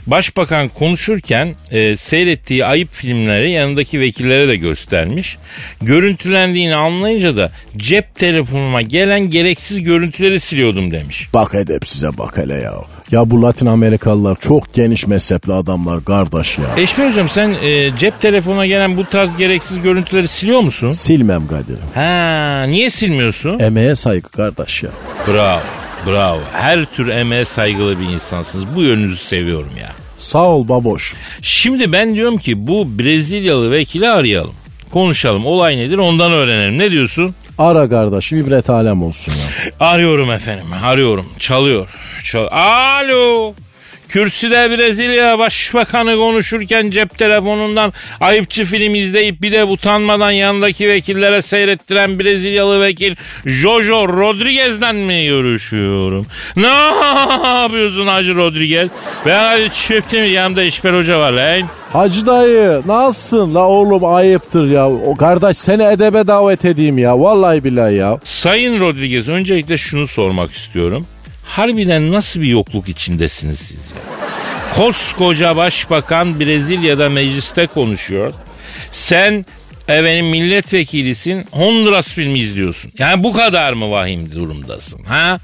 başbakan 0.07 0.67
konuşurken 0.69 1.55
e, 1.71 1.97
seyrettiği 1.97 2.65
ayıp 2.65 2.91
filmleri 2.91 3.51
yanındaki 3.51 3.99
vekillere 3.99 4.47
de 4.47 4.55
göstermiş. 4.55 5.37
Görüntülendiğini 5.81 6.75
anlayınca 6.75 7.35
da 7.35 7.51
cep 7.77 8.15
telefonuma 8.15 8.81
gelen 8.81 9.29
gereksiz 9.29 9.83
görüntüleri 9.83 10.39
siliyordum 10.39 10.91
demiş. 10.91 11.27
Bak 11.33 11.55
edep 11.55 11.87
size 11.87 12.17
bak 12.17 12.37
hele 12.37 12.53
ya. 12.55 12.73
Ya 13.11 13.29
bu 13.29 13.41
Latin 13.41 13.65
Amerikalılar 13.65 14.37
çok 14.39 14.73
geniş 14.73 15.07
mezhepli 15.07 15.53
adamlar 15.53 16.05
kardeş 16.05 16.57
ya. 16.57 16.65
Eşmer 16.77 17.09
hocam 17.09 17.29
sen 17.29 17.55
e, 17.63 17.97
cep 17.97 18.21
telefonuna 18.21 18.65
gelen 18.65 18.97
bu 18.97 19.05
tarz 19.05 19.37
gereksiz 19.37 19.81
görüntüleri 19.81 20.27
siliyor 20.27 20.59
musun? 20.59 20.89
Silmem 20.89 21.47
Kadir'im. 21.47 21.79
Ha, 21.95 22.63
niye 22.67 22.89
silmiyorsun? 22.89 23.59
Emeğe 23.59 23.95
saygı 23.95 24.29
kardeş 24.29 24.83
ya. 24.83 24.89
Bravo, 25.27 25.61
bravo. 26.05 26.39
Her 26.53 26.85
tür 26.85 27.07
emeğe 27.07 27.45
saygılı 27.45 27.99
bir 27.99 28.05
insansınız. 28.05 28.65
Bu 28.75 28.83
yönünüzü 28.83 29.17
seviyorum 29.17 29.71
ya. 29.81 29.91
Sağ 30.17 30.43
ol 30.43 30.67
baboş. 30.67 31.15
Şimdi 31.41 31.91
ben 31.91 32.15
diyorum 32.15 32.37
ki 32.37 32.67
bu 32.67 32.99
Brezilyalı 32.99 33.71
vekili 33.71 34.09
arayalım. 34.09 34.53
Konuşalım. 34.93 35.45
Olay 35.45 35.77
nedir 35.77 35.97
ondan 35.97 36.31
öğrenelim. 36.31 36.79
Ne 36.79 36.91
diyorsun? 36.91 37.35
Ara 37.57 37.89
kardeşim 37.89 38.37
ibret 38.37 38.69
alem 38.69 39.03
olsun 39.03 39.31
ya. 39.31 39.71
Arıyorum 39.79 40.31
efendim. 40.31 40.65
Arıyorum. 40.83 41.25
Çalıyor. 41.39 41.87
Çal 42.23 42.47
Alo. 42.51 43.53
Kürsüde 44.09 44.77
Brezilya 44.77 45.39
Başbakanı 45.39 46.15
konuşurken 46.15 46.89
cep 46.89 47.17
telefonundan 47.17 47.93
ayıpçı 48.21 48.65
film 48.65 48.95
izleyip 48.95 49.41
bir 49.41 49.51
de 49.51 49.63
utanmadan 49.63 50.31
yanındaki 50.31 50.89
vekillere 50.89 51.41
seyrettiren 51.41 52.19
Brezilyalı 52.19 52.81
vekil 52.81 53.15
Jojo 53.45 54.07
Rodriguez'den 54.07 54.95
mi 54.95 55.25
görüşüyorum? 55.25 56.25
Ne 56.55 56.67
yapıyorsun 57.61 58.07
Hacı 58.07 58.35
Rodriguez? 58.35 58.89
Ben 59.25 59.43
Hacı 59.43 59.69
Çöptemir 59.87 60.29
yanımda 60.29 60.63
İşber 60.63 60.93
Hoca 60.93 61.19
var 61.19 61.31
lan. 61.31 61.61
Hacı 61.93 62.25
dayı 62.25 62.81
nasılsın 62.85 63.55
la 63.55 63.67
oğlum 63.67 64.05
ayıptır 64.05 64.71
ya. 64.71 64.89
O 64.89 65.15
kardeş 65.15 65.57
seni 65.57 65.83
edebe 65.83 66.27
davet 66.27 66.65
edeyim 66.65 66.97
ya. 66.97 67.19
Vallahi 67.19 67.63
billahi 67.63 67.95
ya. 67.95 68.19
Sayın 68.23 68.79
Rodriguez 68.79 69.27
öncelikle 69.29 69.77
şunu 69.77 70.07
sormak 70.07 70.51
istiyorum. 70.51 71.05
Harbiden 71.47 72.11
nasıl 72.11 72.41
bir 72.41 72.47
yokluk 72.47 72.89
içindesiniz 72.89 73.59
siz 73.59 73.71
ya? 73.77 74.17
Koskoca 74.75 75.55
başbakan 75.55 76.39
Brezilya'da 76.39 77.09
mecliste 77.09 77.67
konuşuyor. 77.67 78.33
Sen 78.91 79.45
efendim 79.87 80.25
milletvekilisin 80.25 81.45
Honduras 81.51 82.07
filmi 82.07 82.39
izliyorsun. 82.39 82.91
Yani 82.99 83.23
bu 83.23 83.33
kadar 83.33 83.73
mı 83.73 83.91
vahim 83.91 84.31
durumdasın 84.31 85.03
ha? 85.03 85.37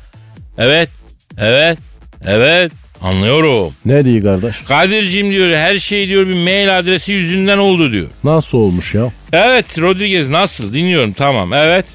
Evet, 0.57 0.89
evet, 1.37 1.77
evet 2.25 2.71
anlıyorum. 3.01 3.73
Ne 3.85 4.05
diyor 4.05 4.21
kardeş? 4.23 4.57
Kadir'cim 4.57 5.31
diyor 5.31 5.57
her 5.57 5.77
şey 5.79 6.07
diyor 6.07 6.27
bir 6.27 6.43
mail 6.43 6.79
adresi 6.79 7.11
yüzünden 7.11 7.57
oldu 7.57 7.91
diyor. 7.91 8.07
Nasıl 8.23 8.57
olmuş 8.57 8.95
ya? 8.95 9.11
Evet 9.33 9.79
Rodriguez 9.79 10.29
nasıl 10.29 10.73
dinliyorum 10.73 11.13
tamam 11.13 11.53
evet. 11.53 11.85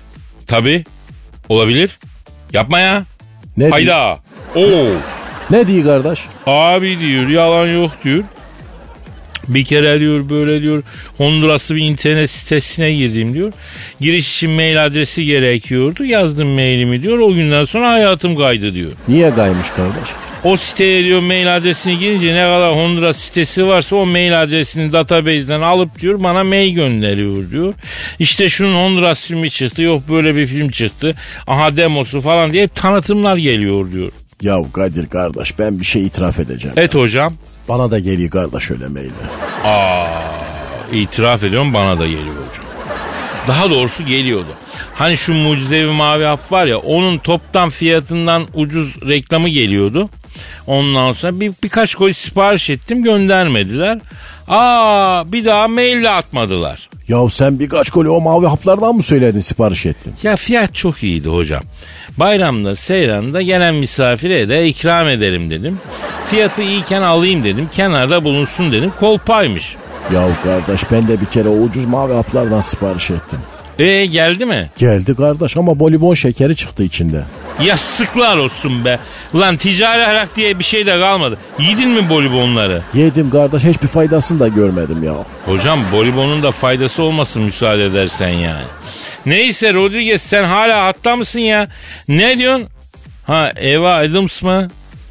Tabi 0.47 0.85
olabilir. 1.49 1.99
Yapma 2.53 2.81
ya. 2.81 3.05
Ne? 3.59 3.69
Hayda. 3.69 4.19
Oo. 4.55 4.87
Ne 5.51 5.67
diyor 5.69 5.85
kardeş? 5.85 6.21
Abi 6.47 6.99
diyor 7.01 7.29
yalan 7.29 7.67
yok 7.67 7.91
diyor. 8.05 8.25
Bir 9.49 9.65
kere 9.65 10.01
diyor 10.01 10.29
böyle 10.29 10.63
diyor 10.63 10.83
Honduraslı 11.17 11.75
bir 11.75 11.83
internet 11.83 12.31
sitesine 12.31 12.93
girdim 12.93 13.35
diyor. 13.35 13.53
Giriş 14.01 14.37
için 14.37 14.51
mail 14.51 14.87
adresi 14.87 15.25
gerekiyordu. 15.25 16.05
Yazdım 16.05 16.49
mailimi 16.49 17.03
diyor. 17.03 17.19
O 17.19 17.35
günden 17.35 17.65
sonra 17.65 17.91
hayatım 17.91 18.37
kaydı 18.37 18.75
diyor. 18.75 18.93
Niye 19.09 19.35
kaymış 19.35 19.71
kardeş? 19.71 20.09
O 20.45 20.57
siteye 20.57 21.05
diyor 21.05 21.21
mail 21.21 21.57
adresini 21.57 21.99
girince 21.99 22.35
ne 22.35 22.43
kadar 22.43 22.75
Honduras 22.77 23.17
sitesi 23.17 23.67
varsa 23.67 23.97
o 23.97 24.07
mail 24.07 24.43
adresini 24.43 24.93
database'den 24.93 25.61
alıp 25.61 26.01
diyor 26.01 26.23
bana 26.23 26.45
mail 26.45 26.75
gönderiyor 26.75 27.51
diyor. 27.51 27.75
İşte 28.19 28.49
şunun 28.49 28.75
Honduras 28.75 29.21
filmi 29.27 29.51
çıktı 29.51 29.83
yok 29.83 30.03
böyle 30.09 30.35
bir 30.37 30.47
film 30.47 30.71
çıktı. 30.71 31.15
Aha 31.47 31.77
demosu 31.77 32.21
falan 32.21 32.53
diye 32.53 32.63
hep 32.63 32.75
tanıtımlar 32.75 33.37
geliyor 33.37 33.93
diyor. 33.93 34.13
Ya 34.43 34.59
Kadir 34.73 35.07
kardeş 35.07 35.59
ben 35.59 35.81
bir 35.81 35.85
şey 35.85 36.07
itiraf 36.07 36.41
edeceğim. 36.41 36.75
Evet 36.79 36.95
hocam. 36.95 37.35
Bana 37.69 37.91
da 37.91 37.99
geliyor 37.99 38.31
kardeş 38.31 38.71
öyle 38.71 38.89
mailler. 38.89 39.11
Aa, 39.65 40.07
itiraf 40.93 41.45
ediyorum 41.45 41.75
bana 41.75 41.99
da 41.99 42.07
geliyor 42.07 42.25
hocam. 42.27 42.65
Daha 43.49 43.71
doğrusu 43.71 44.07
geliyordu. 44.07 44.49
Hani 44.95 45.17
şu 45.17 45.35
mucizevi 45.35 45.91
mavi 45.91 46.25
hap 46.25 46.53
var 46.53 46.67
ya 46.67 46.79
onun 46.79 47.19
toptan 47.19 47.69
fiyatından 47.69 48.47
ucuz 48.55 49.09
reklamı 49.09 49.49
geliyordu. 49.49 50.09
Ondan 50.67 51.13
sonra 51.13 51.41
bir, 51.41 51.53
birkaç 51.63 51.95
koy 51.95 52.13
sipariş 52.13 52.71
ettim 52.71 53.03
göndermediler. 53.03 53.99
Aa 54.49 55.33
bir 55.33 55.45
daha 55.45 55.69
maille 55.69 56.11
atmadılar. 56.11 56.89
Ya 57.09 57.29
sen 57.31 57.59
birkaç 57.59 57.91
koli 57.91 58.09
o 58.09 58.21
mavi 58.21 58.47
haplardan 58.47 58.95
mı 58.95 59.03
söyledin 59.03 59.41
sipariş 59.41 59.87
ettin? 59.87 60.15
Ya 60.23 60.37
fiyat 60.37 60.75
çok 60.75 61.03
iyiydi 61.03 61.29
hocam. 61.29 61.63
Bayramda, 62.17 62.77
seyranda 62.77 63.43
gelen 63.43 63.75
misafire 63.75 64.49
de 64.49 64.67
ikram 64.69 65.09
ederim 65.09 65.51
dedim. 65.51 65.79
Fiyatı 66.31 66.63
iyiken 66.63 67.03
alayım 67.03 67.45
dedim. 67.45 67.69
Kenarda 67.73 68.25
bulunsun 68.25 68.73
dedim. 68.73 68.93
Kolpaymış. 69.01 69.77
Ya 70.15 70.29
kardeş 70.45 70.91
ben 70.93 71.09
de 71.09 71.21
bir 71.21 71.27
kere 71.27 71.49
o 71.49 71.53
ucuz 71.53 71.85
mavi 71.85 72.13
haplardan 72.13 72.61
sipariş 72.61 73.11
ettim. 73.11 73.39
E 73.79 74.07
geldi 74.07 74.45
mi? 74.45 74.71
Geldi 74.79 75.17
kardeş 75.17 75.57
ama 75.57 75.79
bolibon 75.81 76.15
şekeri 76.15 76.57
çıktı 76.57 76.85
içinde. 76.85 77.23
Yastıklar 77.61 78.37
olsun 78.37 78.85
be. 78.85 78.99
Ulan 79.35 79.57
ticari 79.57 80.05
ahlak 80.07 80.37
diye 80.37 80.59
bir 80.59 80.65
şey 80.65 80.87
de 80.87 81.01
kalmadı. 81.01 81.39
Yedin 81.59 81.89
mi 81.89 82.09
bolibonları? 82.09 82.83
Yedim 82.95 83.31
kardeş 83.31 83.65
hiçbir 83.65 83.89
faydasını 83.89 84.41
da 84.41 84.49
görmedim 84.49 85.05
ya. 85.05 85.15
Hocam 85.47 85.81
bolibonun 85.93 86.43
da 86.43 86.51
faydası 86.51 87.03
olmasın 87.03 87.43
müsaade 87.43 87.85
edersen 87.85 88.29
yani. 88.29 88.63
Neyse 89.27 89.75
Rodriguez 89.75 90.23
sen 90.23 90.45
hala 90.45 90.85
hatta 90.87 91.17
mısın 91.17 91.41
ya? 91.41 91.67
Ne 92.09 92.39
diyorsun? 92.39 92.69
Ha 93.27 93.53
Eva 93.57 93.95
Adams 93.95 94.43
mı? 94.43 94.69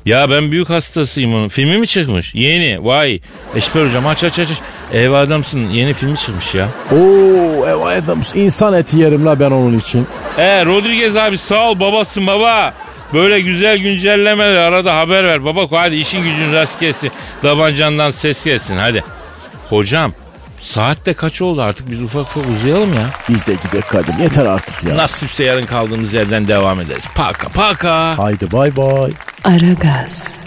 Ya 0.08 0.30
ben 0.30 0.51
büyük 0.51 0.70
hastasıyım 0.70 1.36
onun. 1.36 1.47
Filmi 1.47 1.78
mi 1.78 1.88
çıkmış? 1.88 2.36
Yeni. 2.36 2.86
Vay. 2.86 3.20
Eşber 3.55 3.86
hocam 3.86 4.08
aç 4.08 4.24
aç 4.24 4.39
aç. 4.39 4.47
Eva 4.93 5.20
Adams'ın 5.20 5.70
yeni 5.70 5.93
filmi 5.93 6.18
çıkmış 6.18 6.55
ya. 6.55 6.68
Oo 6.91 7.68
Eva 7.68 7.89
Adams 7.89 8.36
insan 8.36 8.74
eti 8.74 8.97
yerim 8.97 9.26
la 9.26 9.39
ben 9.39 9.51
onun 9.51 9.80
için. 9.80 10.08
E 10.38 10.66
Rodriguez 10.66 11.18
abi 11.18 11.38
sağ 11.38 11.70
ol 11.70 11.80
babasın 11.80 12.28
baba. 12.28 12.74
Böyle 13.14 13.39
güzel 13.39 13.78
güncellemeler 13.78 14.55
arada 14.55 14.95
haber 14.95 15.24
ver 15.24 15.45
baba. 15.45 15.82
Hadi 15.82 15.95
işin 15.95 16.24
gücün 16.24 16.53
rast 16.53 16.80
gelsin. 16.80 17.12
Davancandan 17.43 18.12
ses 18.12 18.45
gelsin 18.45 18.78
hadi. 18.78 19.03
Hocam 19.70 20.14
saat 20.68 21.05
de 21.05 21.13
kaç 21.13 21.41
oldu 21.41 21.61
artık 21.61 21.91
biz 21.91 22.01
ufak 22.01 22.22
ufak 22.22 22.51
uzayalım 22.51 22.93
ya. 22.93 23.09
Biz 23.30 23.47
de 23.47 23.53
gidelim 23.53 23.84
Kadir 23.89 24.13
yeter 24.20 24.45
artık 24.45 24.84
ya. 24.84 24.97
Nasipse 24.97 25.43
yarın 25.43 25.65
kaldığımız 25.65 26.13
yerden 26.13 26.47
devam 26.47 26.80
ederiz. 26.82 27.03
Paka 27.15 27.49
paka. 27.49 28.18
Haydi 28.18 28.51
bay 28.51 28.78
bay. 28.78 29.11
Aragaz. 29.43 30.38